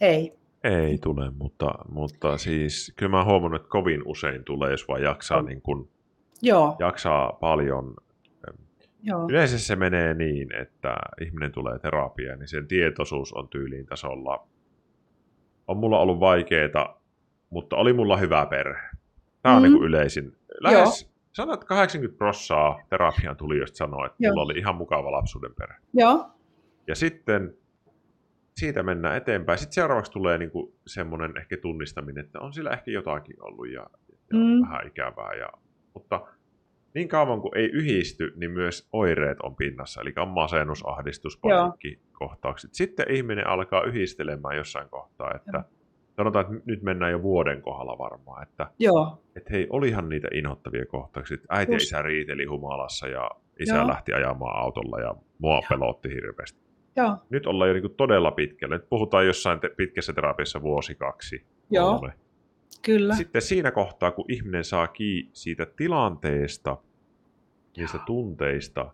[0.00, 0.36] Ei.
[0.64, 5.42] Ei tule, mutta, mutta siis kyllä mä huomannut, että kovin usein tulee, jos vaan jaksaa,
[5.42, 5.88] niin kun,
[6.42, 6.76] Joo.
[6.78, 7.94] jaksaa paljon.
[9.06, 9.26] Joo.
[9.30, 14.46] Yleensä se menee niin, että ihminen tulee terapiaan, niin sen tietoisuus on tyyliin tasolla.
[15.68, 17.02] On mulla ollut vaikeaa,
[17.50, 18.88] mutta oli mulla hyvä perhe.
[19.42, 19.64] Tämä on mm.
[19.64, 21.10] niin kuin yleisin lähes, Joo.
[21.32, 24.32] sanot 80 prossaa terapian tulijoista sanoo, että Joo.
[24.32, 25.76] mulla oli ihan mukava lapsuuden perhe.
[25.94, 26.30] Joo.
[26.86, 27.54] Ja sitten
[28.56, 29.58] siitä mennään eteenpäin.
[29.58, 33.86] Sitten seuraavaksi tulee niin kuin semmoinen ehkä tunnistaminen, että on sillä ehkä jotakin ollut ja,
[34.08, 34.62] ja mm.
[34.62, 35.34] vähän ikävää.
[35.34, 35.48] Ja,
[35.94, 36.26] mutta
[36.96, 41.40] niin kauan kuin ei yhdisty, niin myös oireet on pinnassa, eli on masennus, ahdistus,
[42.12, 42.74] kohtaukset.
[42.74, 45.76] Sitten ihminen alkaa yhdistelemään jossain kohtaa, että Joo
[46.16, 49.22] sanotaan, että nyt mennään jo vuoden kohdalla varmaan, että, Joo.
[49.36, 51.92] että hei, olihan niitä inhottavia kohtauksia, että äiti Just.
[51.92, 53.30] ja isä riiteli humalassa ja
[53.60, 53.88] isä Joo.
[53.88, 55.62] lähti ajamaan autolla ja mua Joo.
[55.68, 56.60] pelotti hirveästi.
[56.96, 57.16] Joo.
[57.30, 58.76] Nyt ollaan jo niin todella pitkällä.
[58.76, 61.98] Nyt puhutaan jossain te- pitkässä terapiassa vuosi, kaksi, Joo.
[61.98, 62.12] Kolme.
[62.84, 63.14] Kyllä.
[63.14, 66.76] Sitten siinä kohtaa, kun ihminen saa kiinni siitä tilanteesta,
[67.76, 68.90] niistä tunteista,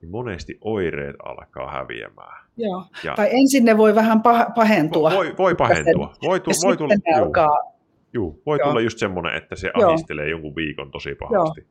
[0.00, 2.46] niin monesti oireet alkaa häviämään.
[2.56, 2.84] Joo.
[3.04, 4.22] Ja tai ensin ne voi vähän
[4.54, 5.10] pahentua.
[5.10, 6.14] Voi, voi pahentua.
[6.22, 7.58] Voi, tu, voi tulla, juu, alkaa...
[8.12, 8.68] juu, voi Joo.
[8.68, 9.88] tulla just semmoinen, että se Joo.
[9.88, 11.60] ahistelee jonkun viikon tosi pahasti.
[11.60, 11.70] Joo.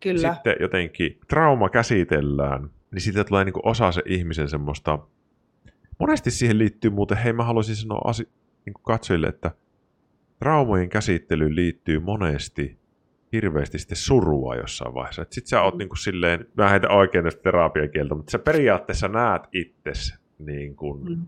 [0.00, 0.34] Kyllä.
[0.34, 4.98] Sitten jotenkin trauma käsitellään, niin siitä tulee niin osa se ihmisen semmoista...
[5.98, 8.28] Monesti siihen liittyy muuten, hei mä haluaisin sanoa asi,
[8.66, 9.50] niin katsojille, että
[10.38, 12.78] traumojen käsittelyyn liittyy monesti
[13.32, 15.24] hirveästi sitten surua jossain vaiheessa.
[15.30, 15.78] Sitten sä oot mm.
[15.78, 21.08] niin kuin silleen, mä heitän oikein tästä terapiakieltä, mutta sä periaatteessa näet itsesi niin kuin
[21.08, 21.26] mm.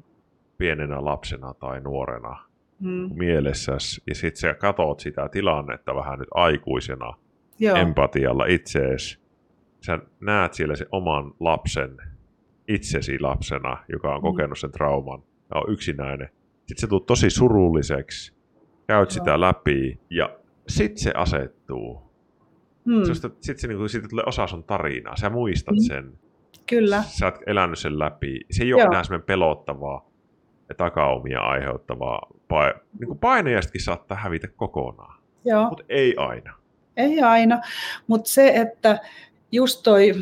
[0.59, 2.37] pienenä lapsena tai nuorena
[2.81, 3.11] mm.
[3.15, 7.15] mielessäsi, ja sitten sä katot sitä tilannetta vähän nyt aikuisena
[7.59, 7.77] Joo.
[7.77, 9.19] empatialla itseesi.
[9.81, 11.97] Sä näet siellä sen oman lapsen,
[12.69, 14.23] itsesi lapsena, joka on mm.
[14.23, 15.23] kokenut sen trauman
[15.55, 16.29] ja on yksinäinen.
[16.59, 18.33] Sitten se tulee tosi surulliseksi,
[18.87, 19.15] käyt Joo.
[19.15, 20.39] sitä läpi, ja
[20.69, 22.03] sitten se asettuu.
[22.85, 23.05] Hmm.
[23.41, 25.17] Sitten se, niin siitä tulee osa sun tarinaa.
[25.17, 25.87] Sä muistat hmm.
[25.87, 26.19] sen.
[26.67, 27.03] Kyllä.
[27.03, 28.41] Sä oot elänyt sen läpi.
[28.51, 28.91] Se ei ole Joo.
[28.91, 30.11] enää semmoinen pelottavaa
[30.69, 32.27] ja takaumia aiheuttavaa.
[32.33, 35.23] Pa- niin kuin painajastakin saattaa hävitä kokonaan.
[35.69, 36.55] Mutta ei aina.
[36.97, 37.61] Ei aina,
[38.07, 38.99] mutta se, että
[39.53, 40.15] just toi,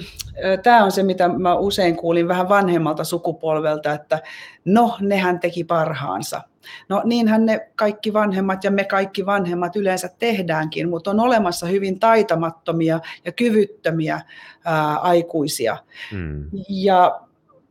[0.62, 4.22] tämä on se, mitä mä usein kuulin vähän vanhemmalta sukupolvelta, että
[4.64, 6.42] no, nehän teki parhaansa.
[6.88, 12.00] No niinhän ne kaikki vanhemmat ja me kaikki vanhemmat yleensä tehdäänkin, mutta on olemassa hyvin
[12.00, 14.20] taitamattomia ja kyvyttömiä
[14.64, 15.76] ää, aikuisia.
[16.10, 16.50] Hmm.
[16.68, 17.20] Ja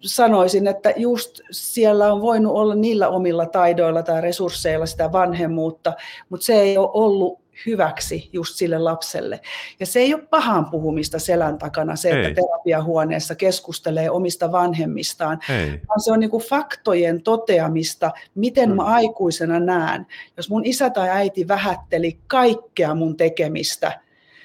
[0.02, 5.94] sanoisin, että just siellä on voinut olla niillä omilla taidoilla tai resursseilla sitä vanhemmuutta,
[6.30, 9.40] mutta se ei ole ollut hyväksi just sille lapselle.
[9.80, 12.26] Ja se ei ole pahan puhumista selän takana, se, ei.
[12.26, 15.68] että terapiahuoneessa keskustelee omista vanhemmistaan, ei.
[15.68, 18.76] vaan se on niin kuin faktojen toteamista, miten mm.
[18.76, 20.08] mä aikuisena näen.
[20.38, 24.00] Jos mun isä tai äiti vähätteli kaikkea mun tekemistä,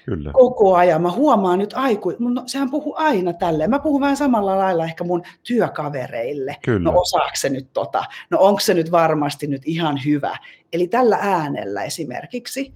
[0.05, 0.33] Kyllä.
[0.33, 1.03] koko ajan.
[1.03, 3.71] Mä huomaan nyt aiku, no, sehän puhuu aina tälleen.
[3.71, 6.57] Mä puhun vähän samalla lailla ehkä mun työkavereille.
[6.65, 6.91] Kyllä.
[6.91, 8.05] No osaako se nyt tota?
[8.31, 10.37] No onko se nyt varmasti nyt ihan hyvä?
[10.73, 12.75] Eli tällä äänellä esimerkiksi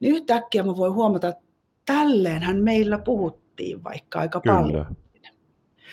[0.00, 1.42] niin yhtäkkiä mä voin huomata, että
[1.86, 4.56] tälleenhän meillä puhuttiin vaikka aika Kyllä.
[4.56, 4.96] paljon.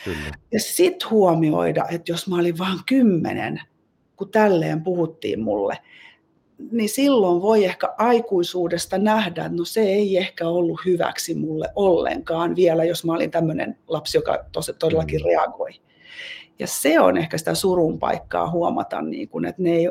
[0.04, 0.38] Kyllä.
[0.52, 3.62] Ja sitten huomioida, että jos mä olin vain kymmenen,
[4.16, 5.78] kun tälleen puhuttiin mulle,
[6.72, 12.56] niin silloin voi ehkä aikuisuudesta nähdä, että no se ei ehkä ollut hyväksi mulle ollenkaan
[12.56, 15.26] vielä, jos mä olin tämmöinen lapsi, joka tos, todellakin mm.
[15.26, 15.72] reagoi.
[16.60, 19.90] Ja se on ehkä sitä surun paikkaa huomata, niin kun, että ne ei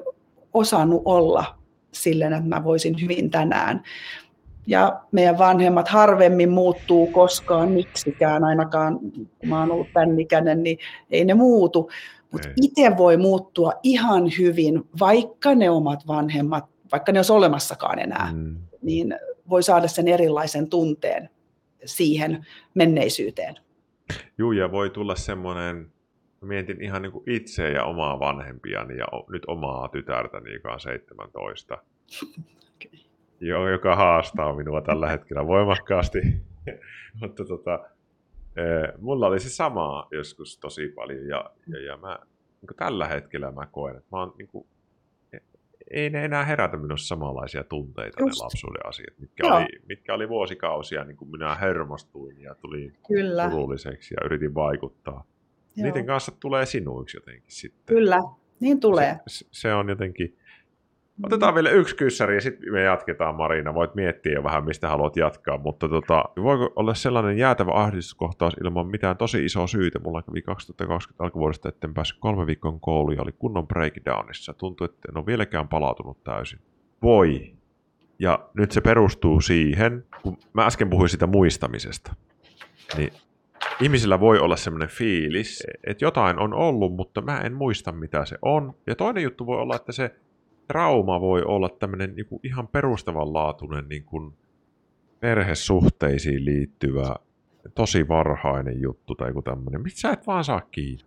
[0.55, 1.59] osannut olla
[1.95, 3.83] silleen, että mä voisin hyvin tänään.
[4.67, 8.99] Ja meidän vanhemmat harvemmin muuttuu koskaan miksikään, ainakaan
[9.39, 10.79] kun mä oon ollut tämän ikäinen, niin
[11.11, 11.91] ei ne muutu.
[12.33, 18.33] Mutta itse voi muuttua ihan hyvin, vaikka ne omat vanhemmat, vaikka ne olisi olemassakaan enää,
[18.33, 18.57] mm.
[18.83, 19.15] niin
[19.51, 21.31] voi saada sen erilaisen tunteen
[21.85, 23.55] siihen menneisyyteen.
[24.39, 25.93] Joo, ja voi tulla semmoinen
[26.47, 31.75] mietin ihan niin kuin itse ja omaa vanhempiani ja nyt omaa tytärtäni, joka on 17.
[31.75, 33.01] Okay.
[33.41, 36.19] Joo, joka haastaa minua tällä hetkellä voimakkaasti.
[37.21, 37.85] Mutta tota,
[38.57, 42.19] eh, mulla oli se sama joskus tosi paljon ja, ja, ja mä,
[42.61, 44.67] niin tällä hetkellä mä koen, että mä oon, niin kuin,
[45.33, 45.39] e,
[45.91, 48.41] ei ne enää herätä minussa samanlaisia tunteita Just.
[48.41, 53.51] ne lapsuuden asiat, mitkä, oli, mitkä oli vuosikausia, niin kuin minä hermostuin ja tuli Kyllä.
[53.51, 55.25] surulliseksi ja yritin vaikuttaa.
[55.77, 55.85] Joo.
[55.85, 57.97] Niiden kanssa tulee sinuiksi jotenkin sitten.
[57.97, 58.21] Kyllä,
[58.61, 59.17] niin tulee.
[59.27, 60.37] Se, se on jotenkin...
[61.23, 63.75] Otetaan vielä yksi kyssäri ja sitten me jatketaan Marina.
[63.75, 68.87] Voit miettiä jo vähän, mistä haluat jatkaa, mutta tota, voiko olla sellainen jäätävä ahdistuskohtaus ilman
[68.87, 69.99] mitään tosi isoa syytä?
[69.99, 74.55] Mulla kävi 2020 alkuvuodesta, etten päässyt kolme viikon kouluun ja oli kunnon breakdownissa.
[74.55, 76.59] Tuntuu, että en ole vieläkään palautunut täysin.
[77.03, 77.55] Voi.
[78.19, 82.15] Ja nyt se perustuu siihen, kun mä äsken puhuin sitä muistamisesta,
[82.97, 83.13] niin
[83.81, 88.39] ihmisillä voi olla semmoinen fiilis, että jotain on ollut, mutta mä en muista mitä se
[88.43, 88.75] on.
[88.87, 90.15] Ja toinen juttu voi olla, että se
[90.69, 94.35] trauma voi olla tämmöinen niin ihan perustavanlaatuinen niin kuin
[95.21, 97.17] perhesuhteisiin liittyvä
[97.75, 101.05] tosi varhainen juttu tai joku tämmöinen, mitä sä et vaan saa kiinni.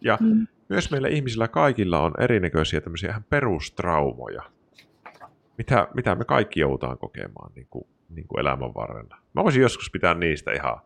[0.00, 0.46] Ja mm.
[0.68, 4.42] myös meillä ihmisillä kaikilla on erinäköisiä tämmöisiä ihan perustraumoja,
[5.58, 9.16] mitä, mitä me kaikki joudutaan kokemaan niin kuin, niin kuin elämän varrella.
[9.32, 10.80] Mä voisin joskus pitää niistä ihan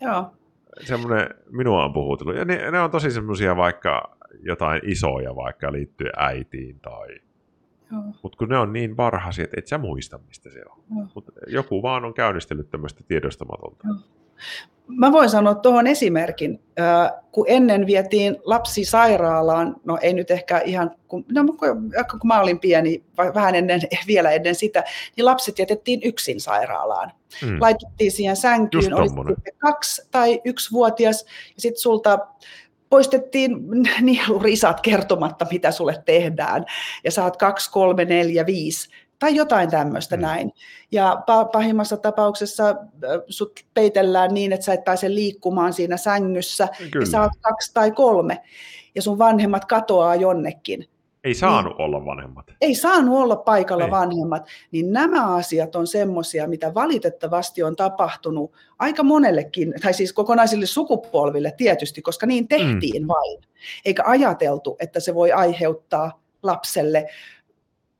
[0.00, 0.32] Joo
[0.80, 2.36] semmoinen, minua on puhutellut.
[2.36, 7.08] Ja ne, ne on tosi semmoisia vaikka jotain isoja, vaikka liittyy äitiin tai...
[8.22, 11.10] Mutta kun ne on niin varhaisia, että et sä muista, mistä se on.
[11.14, 13.88] Mutta joku vaan on käynnistellyt tämmöistä tiedostamatonta.
[13.88, 13.96] Joo.
[14.86, 16.60] Mä voin sanoa tuohon esimerkin.
[17.32, 21.44] Kun ennen vietiin lapsi sairaalaan, no ei nyt ehkä ihan, kun, no,
[22.10, 23.02] kun mä olin pieni,
[23.34, 24.84] vähän ennen, vielä ennen sitä,
[25.16, 27.12] niin lapset jätettiin yksin sairaalaan.
[27.40, 27.56] Hmm.
[27.60, 31.24] Laitettiin siihen sänkyyn, oli sitten kaksi tai yksivuotias,
[31.54, 32.18] ja sitten sulta
[32.90, 33.56] poistettiin
[34.00, 36.64] nielurisat kertomatta, mitä sulle tehdään,
[37.04, 38.88] ja saat kaksi, kolme, neljä, viisi
[39.20, 40.22] tai jotain tämmöistä mm.
[40.22, 40.52] näin.
[40.92, 42.76] Ja pahimmassa tapauksessa
[43.28, 47.02] sut peitellään niin, että sä et pääse liikkumaan siinä sängyssä, Kyllä.
[47.02, 48.42] ja sä oot kaksi tai kolme,
[48.94, 50.88] ja sun vanhemmat katoaa jonnekin.
[51.24, 52.46] Ei saanut niin, olla vanhemmat.
[52.60, 53.90] Ei saanut olla paikalla ei.
[53.90, 54.46] vanhemmat.
[54.72, 61.54] Niin nämä asiat on semmoisia, mitä valitettavasti on tapahtunut aika monellekin, tai siis kokonaisille sukupolville
[61.56, 63.08] tietysti, koska niin tehtiin mm.
[63.08, 63.40] vain.
[63.84, 67.06] Eikä ajateltu, että se voi aiheuttaa lapselle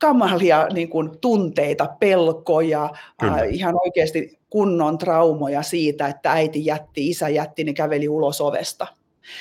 [0.00, 2.90] kamalia niin kuin, tunteita, pelkoja,
[3.24, 8.86] äh, ihan oikeasti kunnon traumoja siitä, että äiti jätti, isä jätti, niin käveli ulos ovesta.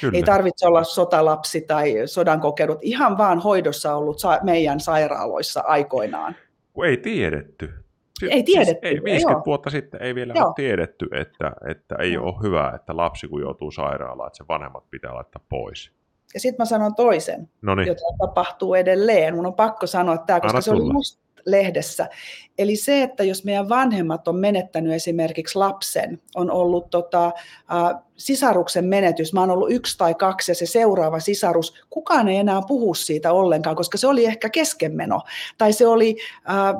[0.01, 0.18] Kyllä.
[0.18, 6.36] Ei tarvitse olla sotalapsi tai sodan kokenut, ihan vaan hoidossa ollut sa- meidän sairaaloissa aikoinaan.
[6.74, 7.74] Kun ei tiedetty.
[8.20, 8.88] Siis, ei tiedetty.
[8.88, 9.43] Siis ei, 50 joo.
[9.45, 10.45] vuotta sitten ei vielä joo.
[10.45, 14.84] ole tiedetty, että, että ei ole hyvä, että lapsi kun joutuu sairaalaan, että se vanhemmat
[14.91, 15.91] pitää laittaa pois.
[16.34, 17.88] Ja sitten mä sanon toisen, Noniin.
[17.88, 19.36] jota tapahtuu edelleen.
[19.36, 22.09] Mun on pakko sanoa tämä, koska Anna se oli just lehdessä.
[22.57, 28.86] Eli se, että jos meidän vanhemmat on menettänyt esimerkiksi lapsen, on ollut tota, äh, sisaruksen
[28.86, 32.93] menetys, mä oon ollut yksi tai kaksi ja se seuraava sisarus, kukaan ei enää puhu
[32.93, 35.21] siitä ollenkaan, koska se oli ehkä keskenmeno
[35.57, 36.17] tai se oli
[36.49, 36.75] äh,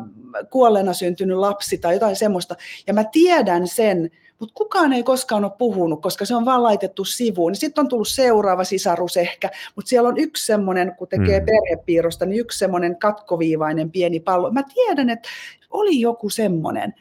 [0.50, 2.56] kuolleena syntynyt lapsi tai jotain semmoista.
[2.88, 4.10] Ja mä tiedän sen,
[4.40, 7.56] mutta kukaan ei koskaan ole puhunut, koska se on vaan laitettu sivuun.
[7.56, 11.46] Sitten on tullut seuraava sisarus ehkä, mutta siellä on yksi semmoinen, kun tekee mm.
[11.46, 14.52] perhepiirrosta, niin yksi semmoinen katkoviivainen pieni pallo.
[14.52, 15.30] Mä tiedän, että
[15.70, 16.94] oli joku semmoinen,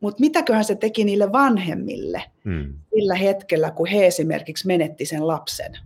[0.00, 2.74] mutta mitäköhän se teki niille vanhemmille mm.
[2.94, 5.78] sillä hetkellä, kun he esimerkiksi menetti sen lapsen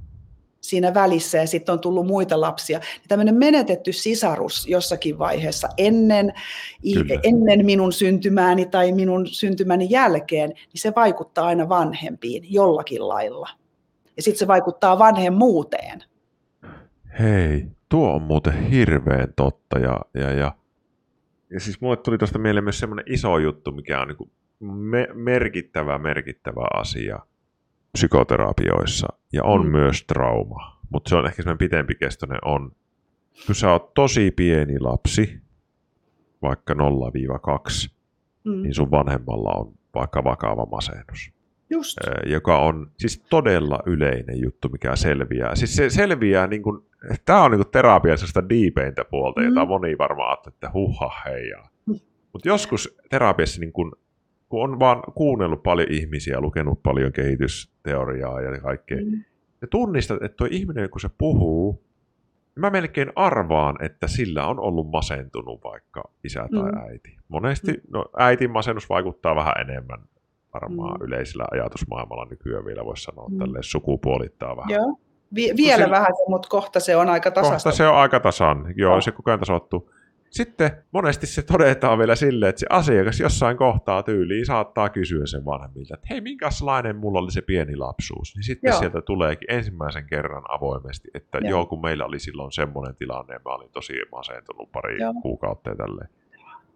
[0.63, 2.79] siinä välissä ja sitten on tullut muita lapsia.
[2.79, 6.33] Niin tämmöinen menetetty sisarus jossakin vaiheessa ennen,
[7.23, 13.49] ennen minun syntymääni tai minun syntymäni jälkeen, niin se vaikuttaa aina vanhempiin jollakin lailla.
[14.17, 16.05] Ja sitten se vaikuttaa vanhemmuuteen.
[17.19, 19.79] Hei, tuo on muuten hirveän totta.
[19.79, 20.53] Ja, ja, ja,
[21.51, 25.99] ja siis mulle tuli tuosta mieleen myös semmoinen iso juttu, mikä on niin me, merkittävä,
[25.99, 27.19] merkittävä asia–
[27.93, 29.71] psykoterapioissa ja on mm.
[29.71, 32.73] myös trauma, mutta se on ehkä semmoinen pitempikestoinen on,
[33.47, 35.41] kun sä oot tosi pieni lapsi,
[36.43, 36.77] vaikka 0-2,
[38.45, 38.63] mm.
[38.63, 41.33] niin sun vanhemmalla on vaikka vakava masennus.
[41.71, 41.99] Just.
[42.27, 45.55] Joka on siis todella yleinen juttu, mikä selviää.
[45.55, 46.87] Siis se selviää, niin kuin,
[47.25, 49.47] tämä on niin terapiassa diipeintä puolta, mm.
[49.47, 51.69] jota moni varmaan ajattelee, että huha heijaa.
[51.87, 52.01] Mm.
[52.33, 53.93] Mutta joskus terapiassa niin kuin
[54.53, 59.25] kun on vaan kuunnellut paljon ihmisiä, lukenut paljon kehitysteoriaa ja kaikkea, mm.
[59.61, 61.85] ja tunnistat, että tuo ihminen, kun se puhuu,
[62.55, 66.79] mä melkein arvaan, että sillä on ollut masentunut vaikka isä tai mm.
[66.79, 67.17] äiti.
[67.29, 67.81] Monesti, mm.
[67.91, 69.99] no äitin masennus vaikuttaa vähän enemmän
[70.55, 71.07] varmaan mm.
[71.07, 73.39] yleisellä ajatusmaailmalla nykyään vielä voisi sanoa, mm.
[73.39, 74.71] tälleen sukupuolittaa vähän.
[74.71, 74.99] Joo,
[75.35, 77.71] Vi- vielä vähän, mutta kohta se on aika tasasta.
[77.71, 79.03] Kohta se on aika tasan, joo, oh.
[79.03, 79.91] se koko ajan tasoittuu.
[80.33, 85.45] Sitten monesti se todetaan vielä silleen, että se asiakas jossain kohtaa tyyliin saattaa kysyä sen
[85.45, 88.37] vanhemmilta, että hei, minkälainen mulla oli se pieni lapsuus.
[88.37, 88.79] Niin sitten joo.
[88.79, 91.51] sieltä tuleekin ensimmäisen kerran avoimesti, että joo.
[91.51, 95.15] joo, kun meillä oli silloin semmoinen tilanne, mä olin tosi masentunut pari joo.
[95.23, 96.09] kuukautta ja tälleen.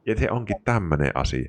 [0.07, 1.49] Ja se onkin tämmöinen asia.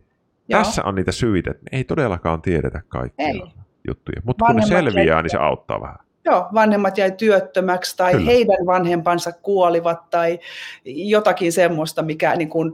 [0.49, 0.63] Joo.
[0.63, 3.41] Tässä on niitä syitä, että me ei todellakaan tiedetä kaikkia ei.
[3.87, 4.21] juttuja.
[4.23, 6.06] Mutta kun ne selviää, niin se auttaa vähän.
[6.27, 8.25] Joo, vanhemmat jäi työttömäksi tai Kyllä.
[8.25, 10.39] heidän vanhempansa kuolivat tai
[10.85, 12.73] jotakin semmoista, mikä niin kuin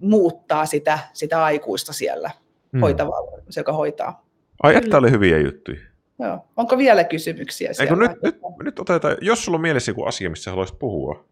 [0.00, 2.30] muuttaa sitä, sitä aikuista siellä,
[2.72, 2.80] hmm.
[2.80, 3.20] hoitavaa,
[3.56, 4.26] joka hoitaa.
[4.62, 5.80] Ai, että oli hyviä juttuja.
[6.18, 6.46] Joo.
[6.56, 8.04] Onko vielä kysymyksiä siellä?
[8.04, 11.24] Eikö nyt, nyt, nyt otetaan, jos sulla on mielessä joku asia, missä haluaisit puhua.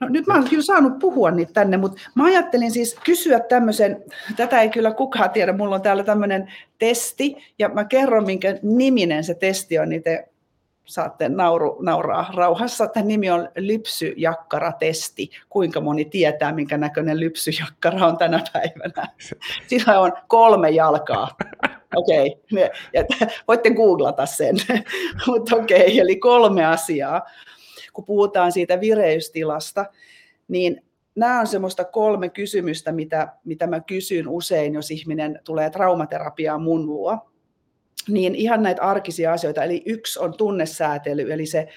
[0.00, 4.04] No, nyt mä oon kyllä saanut puhua niitä tänne, mutta mä ajattelin siis kysyä tämmöisen,
[4.36, 9.24] tätä ei kyllä kukaan tiedä, mulla on täällä tämmöinen testi, ja mä kerron, minkä niminen
[9.24, 10.28] se testi on, niin te
[10.88, 12.86] saatte nauru, nauraa rauhassa.
[12.86, 15.30] Tämä nimi on lypsyjakkara-testi.
[15.48, 19.08] Kuinka moni tietää, minkä näköinen lypsyjakkara on tänä päivänä?
[19.66, 21.28] Sillä on kolme jalkaa.
[21.96, 23.28] Okei, okay.
[23.48, 24.56] voitte googlata sen.
[25.26, 25.98] Mutta okei, okay.
[25.98, 27.22] eli kolme asiaa.
[27.92, 29.86] Kun puhutaan siitä vireystilasta,
[30.48, 30.82] niin
[31.14, 36.86] nämä on semmoista kolme kysymystä, mitä, mitä mä kysyn usein, jos ihminen tulee traumaterapiaan mun
[36.86, 37.28] luo
[38.08, 39.64] niin ihan näitä arkisia asioita.
[39.64, 41.68] Eli yksi on tunnesäätely, eli se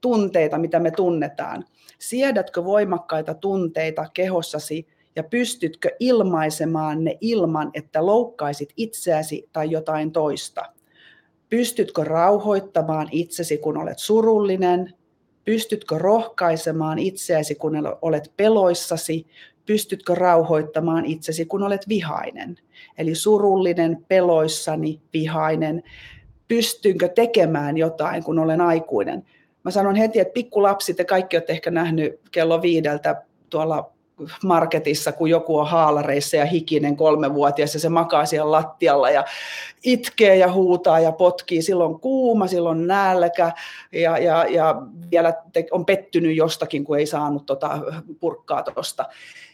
[0.00, 1.64] tunteita, mitä me tunnetaan.
[1.98, 10.64] Siedätkö voimakkaita tunteita kehossasi ja pystytkö ilmaisemaan ne ilman, että loukkaisit itseäsi tai jotain toista.
[11.48, 14.94] Pystytkö rauhoittamaan itsesi, kun olet surullinen?
[15.44, 19.26] Pystytkö rohkaisemaan itseäsi, kun olet peloissasi?
[19.70, 22.56] Pystytkö rauhoittamaan itsesi, kun olet vihainen?
[22.98, 25.82] Eli surullinen, peloissani, vihainen.
[26.48, 29.26] Pystynkö tekemään jotain, kun olen aikuinen?
[29.64, 33.92] Mä sanon heti, että pikkulapsi, te kaikki olette ehkä nähnyt kello viideltä tuolla
[34.44, 39.24] marketissa, kun joku on haalareissa ja hikinen kolmevuotias ja se makaa siellä lattialla ja
[39.84, 41.62] itkee ja huutaa ja potkii.
[41.62, 43.52] Silloin kuuma, silloin nälkä
[43.92, 45.34] ja, ja, ja vielä
[45.70, 47.78] on pettynyt jostakin, kun ei saanut tota
[48.20, 49.08] purkkaa tuosta.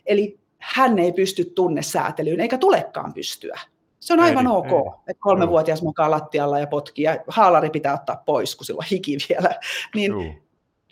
[0.07, 3.61] Eli hän ei pysty tunnesäätelyyn eikä tulekaan pystyä.
[4.01, 5.01] Se on aivan ei, ok, ei.
[5.09, 9.19] että kolmevuotias makaa lattialla ja potkii ja haalari pitää ottaa pois, kun sillä on hiki
[9.29, 9.51] vielä.
[9.95, 10.13] Niin,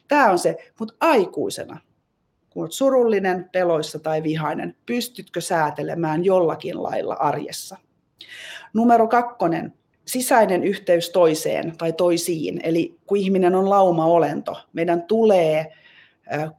[0.09, 1.81] Tämä on se, mutta aikuisena
[2.55, 7.77] kun olet surullinen, peloissa tai vihainen, pystytkö säätelemään jollakin lailla arjessa.
[8.75, 12.61] Numero kakkonen, sisäinen yhteys toiseen tai toisiin.
[12.63, 15.73] Eli kun ihminen on lauma-olento, meidän tulee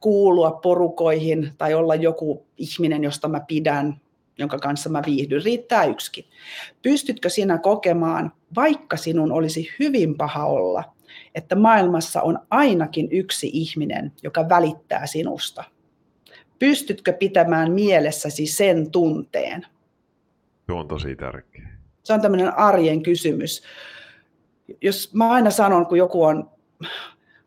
[0.00, 4.00] kuulua porukoihin tai olla joku ihminen, josta mä pidän,
[4.38, 6.24] jonka kanssa mä viihdyn, riittää yksikin.
[6.82, 10.84] Pystytkö sinä kokemaan, vaikka sinun olisi hyvin paha olla,
[11.34, 15.64] että maailmassa on ainakin yksi ihminen, joka välittää sinusta–
[16.58, 19.66] pystytkö pitämään mielessäsi sen tunteen?
[20.66, 21.68] Se on tosi tärkeä.
[22.02, 23.62] Se on tämmöinen arjen kysymys.
[24.82, 26.50] Jos mä aina sanon, kun joku on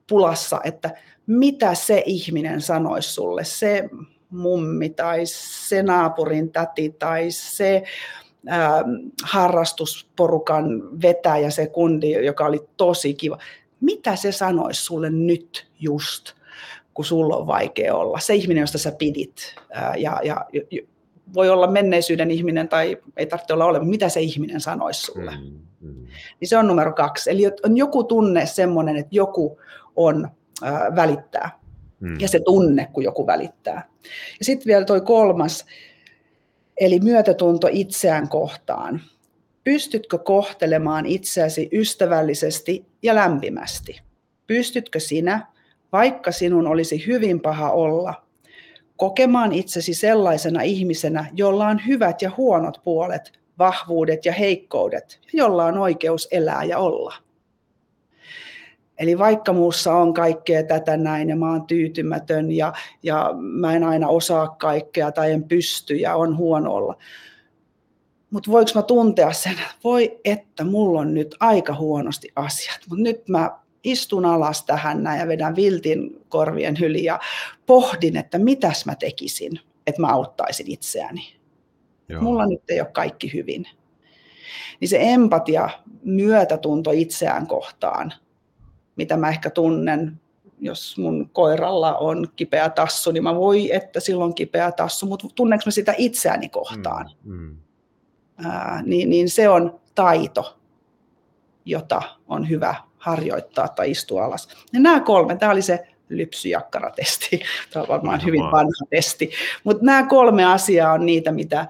[0.09, 0.91] pulassa, että
[1.30, 3.90] mitä se ihminen sanoisi sulle, se
[4.30, 7.84] mummi tai se naapurin täti tai se
[8.52, 8.72] äh,
[9.24, 10.66] harrastusporukan
[11.02, 13.38] vetäjä, se kundi, joka oli tosi kiva.
[13.82, 16.40] Mitä se sanoisi sulle nyt just?
[16.94, 18.20] kun sulla on vaikea olla.
[18.20, 19.56] Se ihminen, josta sä pidit.
[19.98, 20.46] Ja, ja,
[21.34, 25.32] voi olla menneisyyden ihminen tai ei tarvitse olla ole, mitä se ihminen sanoisi sulle.
[25.32, 26.06] Mm, mm.
[26.40, 27.32] Niin se on numero kaksi.
[27.32, 29.60] Eli on joku tunne semmoinen, että joku
[29.96, 30.30] on
[30.95, 31.60] välittää.
[31.99, 32.18] Mm.
[32.20, 33.89] Ja se tunne, kun joku välittää.
[34.39, 35.66] Ja sitten vielä toi kolmas,
[36.78, 39.01] eli myötätunto itseään kohtaan.
[39.64, 44.01] Pystytkö kohtelemaan itseäsi ystävällisesti ja lämpimästi?
[44.47, 45.47] Pystytkö sinä
[45.91, 48.14] vaikka sinun olisi hyvin paha olla,
[48.97, 55.78] kokemaan itsesi sellaisena ihmisenä, jolla on hyvät ja huonot puolet, vahvuudet ja heikkoudet, jolla on
[55.78, 57.16] oikeus elää ja olla.
[59.00, 62.74] Eli vaikka muussa on kaikkea tätä näin ja mä oon tyytymätön ja,
[63.04, 66.97] ja mä en aina osaa kaikkea tai en pysty ja on huono olla.
[68.30, 73.28] Mutta voiko mä tuntea sen, voi että mulla on nyt aika huonosti asiat, mutta nyt
[73.28, 73.52] mä
[73.84, 77.20] istun alas tähän näin ja vedän viltin korvien yli ja
[77.66, 81.22] pohdin, että mitäs mä tekisin, että mä auttaisin itseäni.
[82.10, 82.22] Joo.
[82.22, 83.66] Mulla nyt ei ole kaikki hyvin.
[84.80, 85.70] Niin se empatia,
[86.04, 88.14] myötätunto itseään kohtaan,
[89.00, 90.20] mitä mä ehkä tunnen,
[90.60, 95.64] jos mun koiralla on kipeä tassu, niin mä voi, että silloin kipeä tassu, mutta tunneeko
[95.66, 97.10] mä sitä itseäni kohtaan?
[97.24, 97.56] Mm, mm.
[98.45, 100.58] Ää, niin, niin se on taito,
[101.66, 104.47] jota on hyvä harjoittaa tai istua alas.
[104.74, 107.41] Ja nämä kolme, tämä oli se lypsyjakkaratesti,
[107.74, 109.32] tämä on varmaan hyvin vanha testi,
[109.64, 111.68] mutta nämä kolme asiaa on niitä, mitä,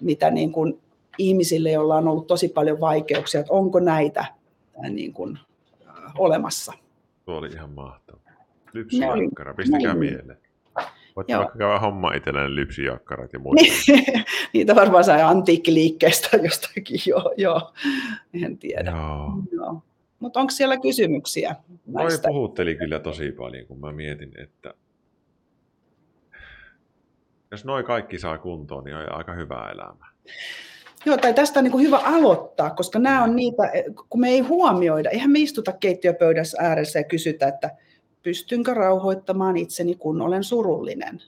[0.00, 0.80] mitä niin kuin
[1.18, 4.24] ihmisille, joilla on ollut tosi paljon vaikeuksia, että onko näitä
[4.90, 5.38] niin kuin,
[6.18, 6.72] olemassa.
[7.24, 8.18] Tuo oli ihan mahtava.
[8.72, 10.38] Lypsyjakkara, pistäkää no, mieleen.
[11.16, 11.38] Voit Joo.
[11.38, 13.62] vaikka käydä homma itselleen lypsyjakkarat ja muuta.
[14.52, 17.72] Niitä varmaan sai antiikkiliikkeestä jostakin, joo, joo.
[18.42, 18.90] en tiedä.
[18.90, 19.32] Joo.
[19.52, 19.82] Joo.
[20.18, 21.56] Mutta onko siellä kysymyksiä?
[21.86, 22.28] Näistä?
[22.28, 24.74] Noi puhutteli kyllä tosi paljon, kun mä mietin, että
[27.50, 30.06] jos noin kaikki saa kuntoon, niin on aika hyvä elämä.
[31.06, 33.62] Joo, tai tästä on niin hyvä aloittaa, koska nämä on niitä,
[34.08, 37.70] kun me ei huomioida, eihän me istuta keittiöpöydässä ääressä ja kysytä, että
[38.22, 41.22] pystynkö rauhoittamaan itseni, kun olen surullinen.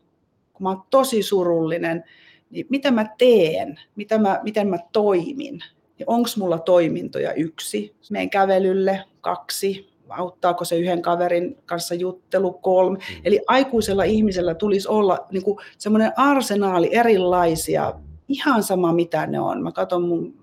[0.52, 2.04] Kun mä oon tosi surullinen,
[2.50, 5.60] niin mitä mä teen, mitä mä, miten mä toimin,
[5.98, 12.98] niin onko mulla toimintoja yksi, menen kävelylle, kaksi, auttaako se yhden kaverin kanssa juttelu, kolme.
[12.98, 13.20] Mm.
[13.24, 17.92] Eli aikuisella ihmisellä tulisi olla niin kuin semmoinen arsenaali erilaisia,
[18.30, 19.62] ihan sama mitä ne on.
[19.62, 20.34] Mä katson mun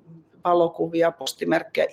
[0.43, 1.87] valokuvia, postimerkkejä,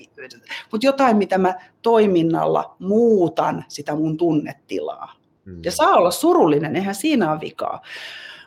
[0.72, 5.12] mutta jotain, mitä mä toiminnalla muutan sitä mun tunnetilaa.
[5.44, 5.60] Mm.
[5.64, 7.82] Ja saa olla surullinen, eihän siinä ole vikaa.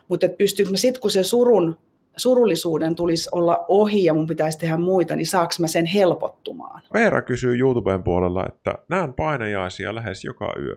[0.08, 1.76] Mutta pystyykö mä sitten, kun se surun
[2.18, 6.82] surullisuuden tulisi olla ohi ja mun pitäisi tehdä muita, niin saaks mä sen helpottumaan?
[6.94, 10.76] Veera kysyy YouTuben puolella, että näen painajaisia lähes joka yö.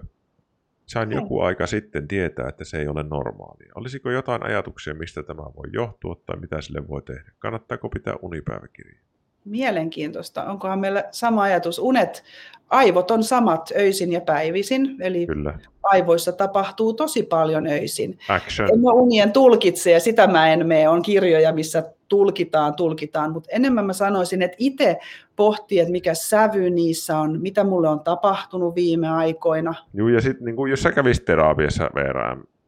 [0.91, 3.71] Sain joku aika sitten tietää, että se ei ole normaalia.
[3.75, 7.31] Olisiko jotain ajatuksia, mistä tämä voi johtua tai mitä sille voi tehdä?
[7.39, 9.01] Kannattaako pitää unipäiväkirjaa?
[9.45, 10.43] Mielenkiintoista.
[10.43, 11.79] Onkohan meillä sama ajatus?
[11.79, 12.23] Unet,
[12.69, 15.59] aivot on samat öisin ja päivisin, eli Kyllä.
[15.83, 18.19] aivoissa tapahtuu tosi paljon öisin.
[18.29, 18.69] Action.
[18.73, 20.89] En mä unien tulkitse ja sitä mä en mene.
[20.89, 24.97] On kirjoja, missä tulkitaan, tulkitaan, mutta enemmän mä sanoisin, että itse
[25.35, 29.73] pohtii, että mikä sävy niissä on, mitä mulle on tapahtunut viime aikoina.
[29.93, 31.89] Joo, ja sitten niin jos sä kävisit terapiassa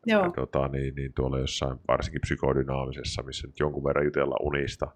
[0.05, 0.31] Joo.
[0.31, 4.87] Tota, niin, niin tuolla jossain varsinkin psykodynaamisessa, missä nyt jonkun verran jutella unista,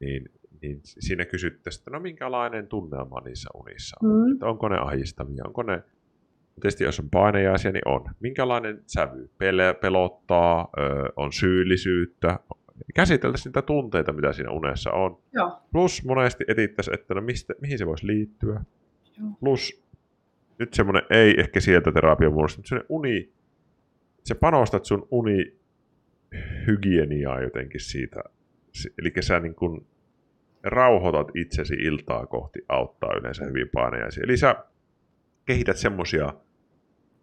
[0.00, 0.30] niin
[0.62, 4.10] niin siinä kysyttäisiin, että no minkälainen tunnelma niissä unissa on.
[4.10, 4.32] Mm.
[4.32, 5.82] Että onko ne ahistavia, onko ne,
[6.54, 8.04] tietysti jos on painejaisia, niin on.
[8.20, 9.30] Minkälainen sävy?
[9.38, 12.38] Pele, pelottaa, ö, on syyllisyyttä,
[12.94, 15.18] käsiteltäisiin niitä tunteita, mitä siinä unessa on.
[15.32, 15.60] Joo.
[15.72, 18.60] Plus monesti etittäisiin, että no mistä, mihin se voisi liittyä.
[19.18, 19.30] Joo.
[19.40, 19.84] Plus
[20.58, 23.32] nyt semmoinen, ei ehkä sieltä terapian muodosta, mutta semmoinen uni,
[24.24, 25.56] se panostat sun uni
[26.66, 28.22] hygieniaa jotenkin siitä.
[28.98, 29.86] Eli sä niin kun
[30.62, 34.24] rauhoitat itsesi iltaa kohti auttaa yleensä hyvin painejaisia.
[34.24, 34.64] Eli sä
[35.46, 36.32] kehität semmosia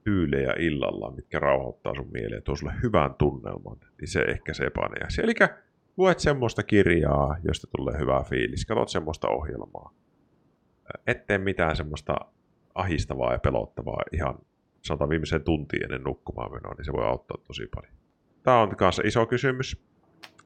[0.08, 5.24] tyylejä illalla, mitkä rauhoittaa sun mieleen, tuo sulle hyvän tunnelman, niin se ehkä se painejaisia.
[5.24, 5.34] Eli
[5.98, 9.94] luet semmoista kirjaa, josta tulee hyvä fiilis, katsot semmoista ohjelmaa.
[11.08, 12.16] Ettei mitään semmoista
[12.76, 14.40] ahistavaa ja pelottavaa ihan
[14.82, 17.94] sanotaan viimeiseen tuntiin ennen nukkumaan menoa, niin se voi auttaa tosi paljon.
[18.44, 19.84] Tämä on kanssa iso kysymys.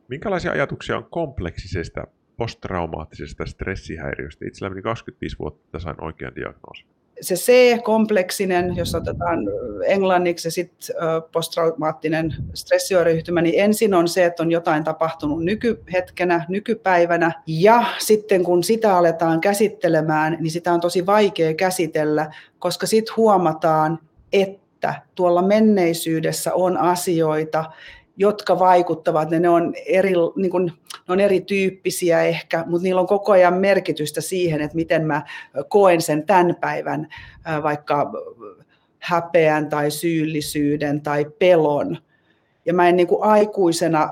[0.08, 2.08] Minkälaisia ajatuksia on kompleksisesta
[2.38, 4.46] posttraumaattisesta stressihäiriöstä.
[4.48, 6.88] Itsellä meni 25 vuotta, että sain oikean diagnoosin.
[7.22, 9.40] Se C-kompleksinen, jos otetaan
[9.86, 10.96] englanniksi ja sitten
[11.32, 18.64] posttraumaattinen stressioireyhtymä, niin ensin on se, että on jotain tapahtunut nykyhetkenä, nykypäivänä, ja sitten kun
[18.64, 24.00] sitä aletaan käsittelemään, niin sitä on tosi vaikea käsitellä, koska sitten huomataan,
[24.34, 27.66] että tuolla menneisyydessä on asioita,
[28.18, 30.66] jotka vaikuttavat, ne, ne, on eri, niin kuin,
[31.08, 35.24] ne on erityyppisiä ehkä, mutta niillä on koko ajan merkitystä siihen, että miten mä
[35.70, 37.08] koen sen tämän päivän
[37.64, 38.12] vaikka
[39.00, 41.98] häpeän tai syyllisyyden tai pelon.
[42.66, 44.10] Ja mä en niin kuin aikuisena,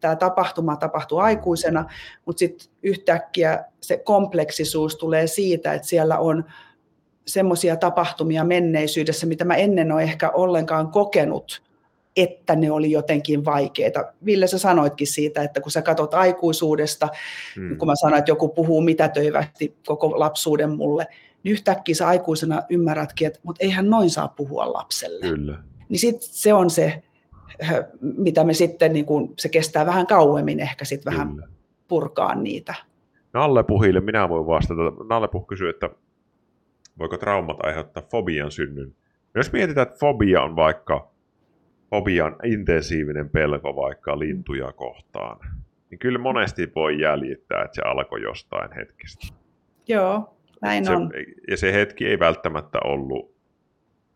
[0.00, 1.84] tämä tapahtuma tapahtuu aikuisena,
[2.24, 6.44] mutta sitten yhtäkkiä se kompleksisuus tulee siitä, että siellä on
[7.26, 11.62] semmoisia tapahtumia menneisyydessä, mitä mä ennen ole ehkä ollenkaan kokenut
[12.16, 14.12] että ne oli jotenkin vaikeita.
[14.24, 17.08] Ville, sä sanoitkin siitä, että kun sä katsot aikuisuudesta,
[17.56, 17.78] hmm.
[17.78, 21.06] kun mä sanoin, että joku puhuu mitätöivästi koko lapsuuden mulle,
[21.42, 25.26] niin yhtäkkiä sä aikuisena ymmärrätkin, että mutta eihän noin saa puhua lapselle.
[25.26, 25.58] Kyllä.
[25.88, 27.02] Niin sit se on se,
[28.00, 31.48] mitä me sitten, niin kun, se kestää vähän kauemmin ehkä sitten vähän
[31.88, 32.74] purkaa niitä.
[33.32, 34.82] Nalle Puhille minä voin vastata.
[35.08, 35.90] Nalle Puh kysyy, että
[36.98, 38.94] voiko traumat aiheuttaa fobian synnyn.
[39.34, 41.13] Jos mietitään, että fobia on vaikka
[41.94, 45.38] fobian intensiivinen pelko vaikka lintuja kohtaan,
[45.90, 49.26] niin kyllä monesti voi jäljittää, että se alkoi jostain hetkestä.
[49.88, 51.10] Joo, näin se, on.
[51.50, 53.34] Ja se hetki ei välttämättä ollut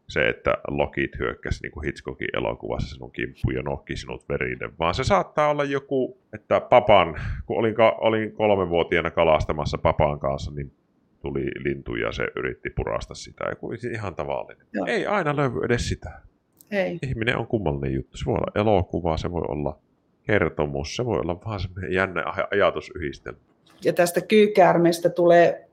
[0.09, 4.95] se, että Lokit hyökkäsi niin kuin Hitchcockin elokuvassa sinun kimppuun ja nohki sinut verille, vaan
[4.95, 10.73] se saattaa olla joku, että papan, kun olin, olin kolmenvuotiaana kalastamassa papan kanssa, niin
[11.21, 13.45] tuli lintu ja se yritti purasta sitä.
[13.49, 14.67] Ja kuin ihan tavallinen.
[14.73, 14.87] Joo.
[14.87, 16.28] Ei aina löydy edes sitä.
[16.71, 16.99] Ei.
[17.03, 18.17] Ihminen on kummallinen juttu.
[18.17, 19.79] Se voi olla elokuva, se voi olla
[20.23, 23.39] kertomus, se voi olla vaan semmoinen jännä ajatusyhdistelmä.
[23.85, 25.69] Ja tästä kyykäärmeestä tulee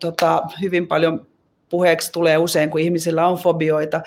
[0.00, 1.26] tota, hyvin paljon
[1.68, 4.00] puheeksi tulee usein, kun ihmisillä on fobioita,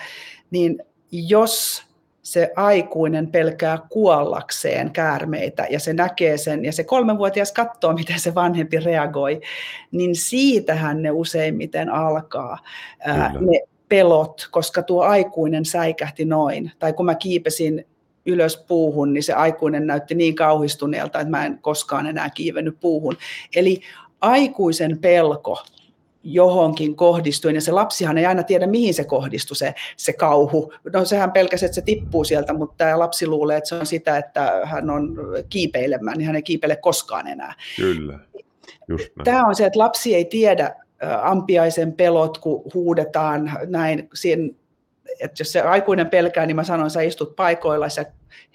[0.50, 0.82] niin
[1.12, 1.86] jos
[2.22, 8.34] se aikuinen pelkää kuollakseen käärmeitä ja se näkee sen ja se kolmenvuotias katsoo, miten se
[8.34, 9.40] vanhempi reagoi,
[9.90, 12.58] niin siitähän ne useimmiten alkaa.
[12.98, 16.72] Ää, ne pelot, koska tuo aikuinen säikähti noin.
[16.78, 17.86] Tai kun mä kiipesin
[18.26, 23.16] ylös puuhun, niin se aikuinen näytti niin kauhistuneelta, että mä en koskaan enää kiivennyt puuhun.
[23.56, 23.80] Eli
[24.20, 25.58] aikuisen pelko
[26.22, 30.72] johonkin kohdistui, ja se lapsihan ei aina tiedä, mihin se kohdistui, se, se kauhu.
[30.92, 34.18] No sehän pelkäsi, että se tippuu sieltä, mutta tämä lapsi luulee, että se on sitä,
[34.18, 35.16] että hän on
[35.48, 37.54] kiipeilemään, niin hän ei kiipeile koskaan enää.
[37.76, 38.18] Kyllä.
[38.88, 40.74] Just Tämä on se, että lapsi ei tiedä,
[41.22, 44.54] ampiaisen pelot, kun huudetaan näin, siinä,
[45.20, 48.04] että jos se aikuinen pelkää, niin mä sanon, sä istut paikoilla, sä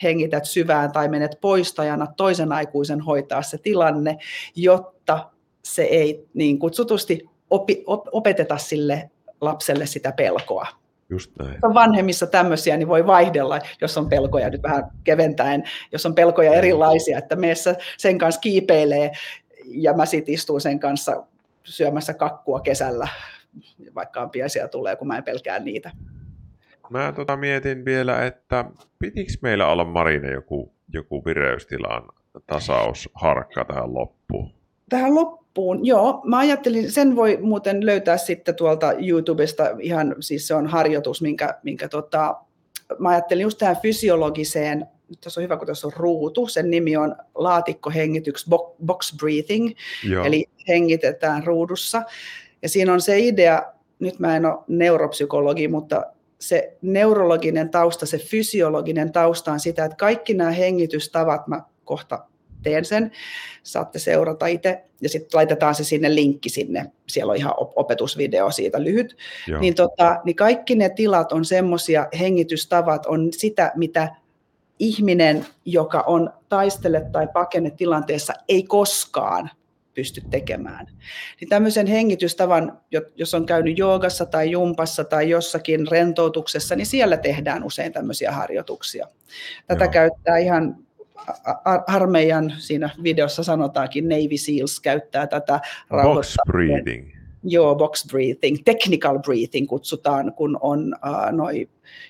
[0.03, 4.17] hengität syvään tai menet poistajana toisen aikuisen hoitaa se tilanne,
[4.55, 5.29] jotta
[5.63, 9.09] se ei niin kutsutusti opi, op, opeteta sille
[9.41, 10.67] lapselle sitä pelkoa.
[11.09, 11.57] Just näin.
[11.61, 16.53] On vanhemmissa tämmöisiä, niin voi vaihdella, jos on pelkoja nyt vähän keventäen, jos on pelkoja
[16.53, 19.11] erilaisia, että meessä sen kanssa kiipeilee
[19.65, 21.23] ja mä sitten istun sen kanssa
[21.63, 23.07] syömässä kakkua kesällä,
[23.95, 25.91] vaikka ampiaisia tulee, kun mä en pelkää niitä.
[26.89, 28.65] Mä tota mietin vielä, että
[28.99, 32.03] pitikö meillä olla Marine joku, joku vireystilan
[32.47, 34.53] tasausharkka tähän loppuun?
[34.89, 36.21] Tähän loppuun, joo.
[36.25, 41.59] Mä ajattelin, sen voi muuten löytää sitten tuolta YouTubesta ihan, siis se on harjoitus, minkä,
[41.63, 42.35] minkä tota,
[42.99, 44.85] mä ajattelin just tähän fysiologiseen
[45.21, 48.49] tässä on hyvä, kun tässä on ruutu, sen nimi on laatikkohengityks
[48.85, 49.71] box breathing,
[50.09, 50.25] Joo.
[50.25, 52.03] eli hengitetään ruudussa.
[52.61, 53.63] Ja siinä on se idea,
[53.99, 56.05] nyt mä en ole neuropsykologi, mutta
[56.39, 62.25] se neurologinen tausta, se fysiologinen tausta on sitä, että kaikki nämä hengitystavat, mä kohta
[62.63, 63.11] teen sen,
[63.63, 68.83] saatte seurata itse, ja sitten laitetaan se sinne linkki sinne, siellä on ihan opetusvideo siitä
[68.83, 69.17] lyhyt,
[69.59, 74.15] niin, tota, niin kaikki ne tilat on semmoisia, hengitystavat on sitä, mitä
[74.81, 79.49] ihminen, joka on taistele- tai pakennetilanteessa, ei koskaan
[79.93, 80.87] pysty tekemään.
[81.41, 82.79] Niin tämmöisen hengitystavan,
[83.15, 89.07] jos on käynyt joogassa tai jumpassa tai jossakin rentoutuksessa, niin siellä tehdään usein tämmöisiä harjoituksia.
[89.67, 89.91] Tätä Joo.
[89.91, 90.75] käyttää ihan
[91.87, 95.59] armeijan, siinä videossa sanotaankin Navy Seals käyttää tätä
[95.89, 97.10] Box breathing.
[97.43, 101.69] Joo, box breathing, technical breathing kutsutaan, kun on uh, noi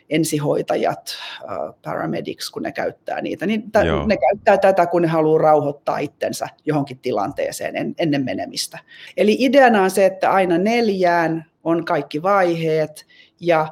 [0.10, 3.46] ensihoitajat, uh, paramedics, kun ne käyttää niitä.
[3.46, 8.80] Niin t- ne käyttää tätä, kun ne haluaa rauhoittaa itsensä johonkin tilanteeseen en, ennen menemistä.
[9.18, 13.06] Eli ideana on se, että aina neljään on kaikki vaiheet
[13.40, 13.68] ja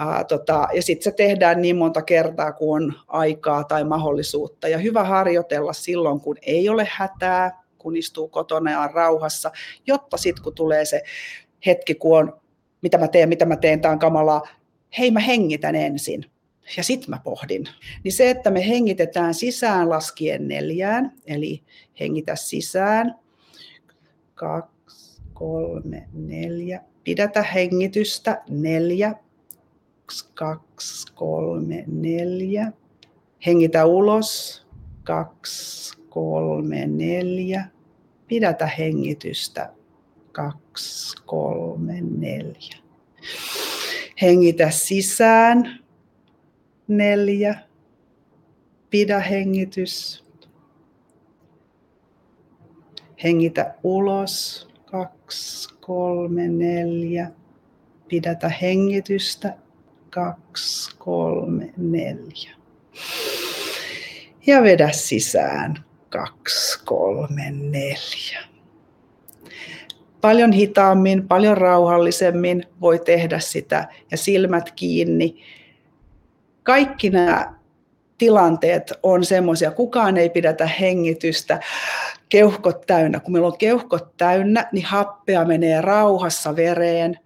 [0.00, 4.68] Ää, tota, ja sitten se tehdään niin monta kertaa, kun on aikaa tai mahdollisuutta.
[4.68, 9.50] Ja hyvä harjoitella silloin, kun ei ole hätää, kun istuu kotona ja on rauhassa,
[9.86, 11.02] jotta sitten kun tulee se
[11.66, 12.40] hetki, kun on,
[12.82, 14.42] mitä mä teen, mitä mä teen, tämä on kamalaa,
[14.98, 16.24] hei mä hengitän ensin
[16.76, 17.68] ja sitten mä pohdin.
[18.04, 21.62] Niin se, että me hengitetään sisään laskien neljään, eli
[22.00, 23.14] hengitä sisään,
[24.34, 29.14] kaksi, kolme, neljä, pidätä hengitystä, neljä,
[30.34, 32.72] kaksi, kolme, neljä,
[33.46, 34.66] hengitä ulos,
[35.04, 37.64] kaksi, kolme, neljä.
[38.26, 39.72] Pidätä hengitystä.
[40.32, 42.76] Kaksi, kolme, neljä.
[44.22, 45.78] Hengitä sisään.
[46.88, 47.54] Neljä.
[48.90, 50.24] Pidä hengitys.
[53.24, 54.68] Hengitä ulos.
[54.84, 57.30] Kaksi, kolme, neljä.
[58.08, 59.56] Pidätä hengitystä.
[60.10, 62.58] Kaksi, kolme, neljä
[64.48, 65.84] ja vedä sisään.
[66.08, 68.40] Kaksi, kolme, neljä.
[70.20, 75.42] Paljon hitaammin, paljon rauhallisemmin voi tehdä sitä ja silmät kiinni.
[76.62, 77.54] Kaikki nämä
[78.18, 81.60] tilanteet on semmoisia, kukaan ei pidätä hengitystä,
[82.28, 83.20] keuhkot täynnä.
[83.20, 87.18] Kun meillä on keuhkot täynnä, niin happea menee rauhassa vereen.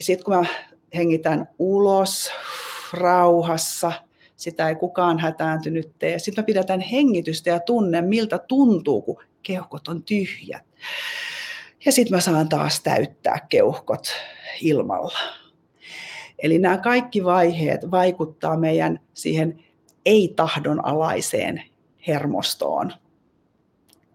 [0.00, 0.44] Sitten kun mä
[0.94, 2.30] hengitän ulos
[2.92, 3.92] rauhassa–
[4.38, 6.18] sitä ei kukaan hätääntynyt tee.
[6.18, 10.62] Sitten mä pidätän hengitystä ja tunne, miltä tuntuu, kun keuhkot on tyhjät.
[11.84, 14.08] Ja sitten mä saan taas täyttää keuhkot
[14.60, 15.18] ilmalla.
[16.38, 19.64] Eli nämä kaikki vaiheet vaikuttaa meidän siihen
[20.06, 21.62] ei-tahdonalaiseen
[22.06, 22.92] hermostoon.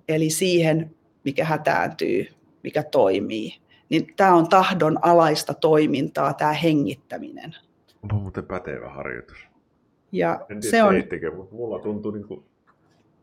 [0.07, 2.27] Eli siihen, mikä hätääntyy,
[2.63, 3.57] mikä toimii.
[3.89, 7.55] Niin tämä on tahdon alaista toimintaa, tämä hengittäminen.
[8.03, 9.52] Onpa muuten pätevä harjoitus.
[10.13, 10.93] Ja en tiedä, se on...
[10.93, 12.43] Teittekö, mutta mulla tuntuu niin kuin...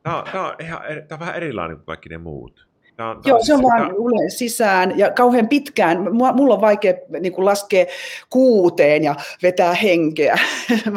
[0.03, 2.69] Tämä on, tämä on, ihan, tämä on vähän erilainen kuin kaikki ne muut.
[2.97, 4.29] Tämä on, Joo, tämä se on vaan tämä...
[4.29, 6.15] sisään ja kauhean pitkään.
[6.15, 7.87] Mulla on vaikea niin kuin laskea
[8.31, 10.39] kuuteen ja vetää henkeä.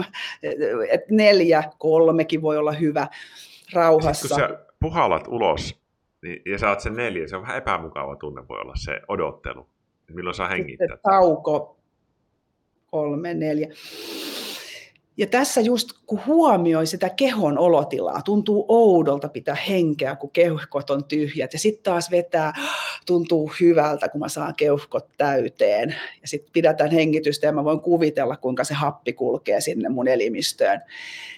[0.91, 3.07] Et neljä, kolmekin voi olla hyvä
[3.73, 4.27] rauhassa.
[4.27, 5.83] Sitten kun sä puhallat ulos
[6.23, 9.67] niin, ja saat sen neljä, se on vähän epämukava tunne voi olla se odottelu.
[10.13, 10.87] Milloin saa hengittää?
[10.87, 11.77] Sitten tauko,
[12.91, 13.67] kolme, neljä.
[15.17, 21.03] Ja tässä just kun huomioi sitä kehon olotilaa, tuntuu oudolta pitää henkeä, kun keuhkot on
[21.03, 21.53] tyhjät.
[21.53, 22.53] Ja sitten taas vetää,
[23.05, 25.95] tuntuu hyvältä, kun mä saan keuhkot täyteen.
[26.21, 30.81] Ja sitten pidätään hengitystä ja mä voin kuvitella, kuinka se happi kulkee sinne mun elimistöön.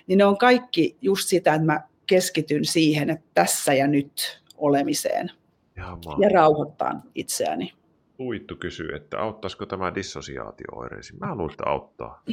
[0.08, 5.32] Niin ne on kaikki just sitä, että mä keskityn siihen, että tässä ja nyt olemiseen.
[5.76, 7.74] Ja, ja rauhoittaa itseäni.
[8.20, 11.20] Uittu kysyy, että auttaisiko tämä dissosiaatio-oireisiin.
[11.20, 12.24] Mä luulen, että auttaa.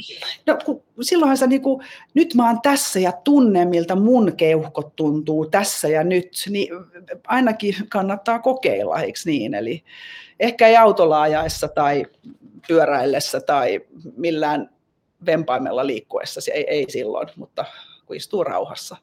[0.46, 4.96] No, kun, silloinhan sä niin kuin, nyt mä oon tässä ja tunne, miltä mun keuhkot
[4.96, 6.68] tuntuu tässä ja nyt, niin
[7.26, 9.54] ainakin kannattaa kokeilla, eikö niin?
[9.54, 9.84] Eli
[10.40, 12.06] ehkä ei autolla ajaessa tai
[12.68, 13.80] pyöräillessä tai
[14.16, 14.70] millään
[15.26, 17.64] vempaimella liikkuessa, ei, ei silloin, mutta
[18.06, 18.96] kun istuu rauhassa.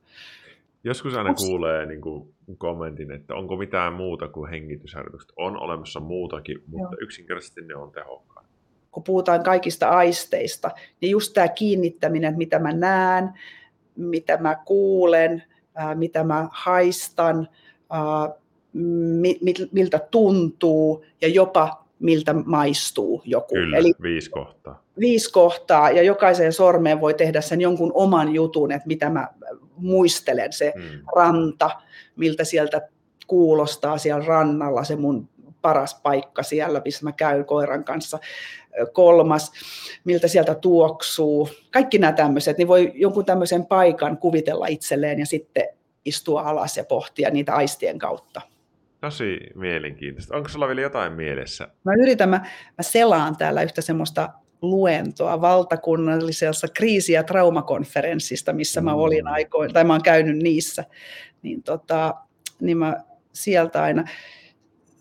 [0.84, 1.45] Joskus aina Onks...
[1.45, 5.31] kuulee niin kuin, kommentin, että onko mitään muuta kuin hengitysharjoitukset.
[5.38, 7.01] On olemassa muutakin, mutta Joo.
[7.01, 8.49] yksinkertaisesti ne on tehokkaita.
[8.91, 13.30] kun puhutaan kaikista aisteista, niin just tämä kiinnittäminen, että mitä mä näen,
[13.95, 15.43] mitä mä kuulen,
[15.95, 17.47] mitä mä haistan,
[19.72, 23.53] miltä tuntuu ja jopa miltä maistuu joku.
[23.53, 24.84] Kyllä, Eli viisi kohtaa.
[24.99, 29.27] Viisi kohtaa ja jokaiseen sormeen voi tehdä sen jonkun oman jutun, että mitä mä
[29.81, 31.01] muistelen, se hmm.
[31.15, 31.72] ranta,
[32.15, 32.89] miltä sieltä
[33.27, 35.30] kuulostaa siellä rannalla, se mun
[35.61, 38.19] paras paikka siellä, missä mä käyn koiran kanssa.
[38.93, 39.51] Kolmas,
[40.03, 41.49] miltä sieltä tuoksuu.
[41.72, 45.68] Kaikki nämä tämmöiset, niin voi jonkun tämmöisen paikan kuvitella itselleen ja sitten
[46.06, 48.41] istua alas ja pohtia niitä aistien kautta.
[49.01, 50.38] Tosi mielenkiintoista.
[50.38, 51.68] Onko sulla vielä jotain mielessä?
[51.84, 52.38] Mä yritän, mä,
[52.77, 54.30] mä selaan täällä yhtä semmoista
[54.61, 59.31] luentoa valtakunnallisessa kriisi- ja traumakonferenssista, missä mä olin mm.
[59.31, 60.86] aikoin, tai mä oon käynyt niissä,
[61.41, 62.15] niin, tota,
[62.60, 62.95] niin mä
[63.34, 64.03] sieltä aina...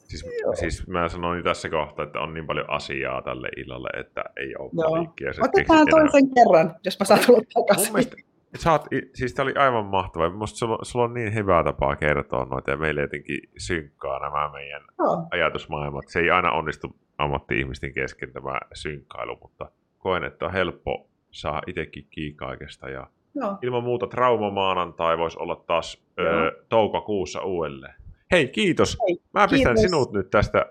[0.09, 0.24] Siis,
[0.55, 4.70] siis mä sanoin tässä kohtaa, että on niin paljon asiaa tälle illalle, että ei ole
[4.76, 5.30] paniikkia.
[5.43, 6.35] Otetaan toisen enää...
[6.35, 7.86] kerran, jos mä saan tulla takaisin.
[7.86, 8.16] Mun mielestä,
[8.57, 8.83] Sä oot,
[9.15, 10.31] siis tämä oli aivan mahtavaa.
[10.31, 14.83] Musta sulla, sulla on niin hyvää tapaa kertoa noita ja meille jotenkin synkkaa nämä meidän
[14.99, 15.27] no.
[15.31, 16.09] ajatusmaailmat.
[16.09, 22.07] Se ei aina onnistu ammatti-ihmisten kesken tämä synkkailu, mutta koen, että on helppo saa itsekin
[22.11, 22.89] kiinni kaikesta.
[22.89, 23.59] Ja no.
[23.62, 26.25] Ilman muuta traumamaanantai voisi olla taas no.
[26.25, 27.95] ö, toukokuussa uudelleen.
[28.31, 28.99] Hei, kiitos.
[29.09, 29.91] Hei, Mä pistän kiitos.
[29.91, 30.66] sinut nyt tästä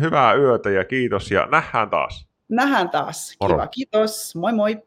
[0.00, 2.28] hyvää yötä ja kiitos ja nähdään taas.
[2.48, 3.36] Nähdään taas.
[3.40, 3.68] Kiva, Moro.
[3.70, 4.36] kiitos.
[4.36, 4.85] Moi moi.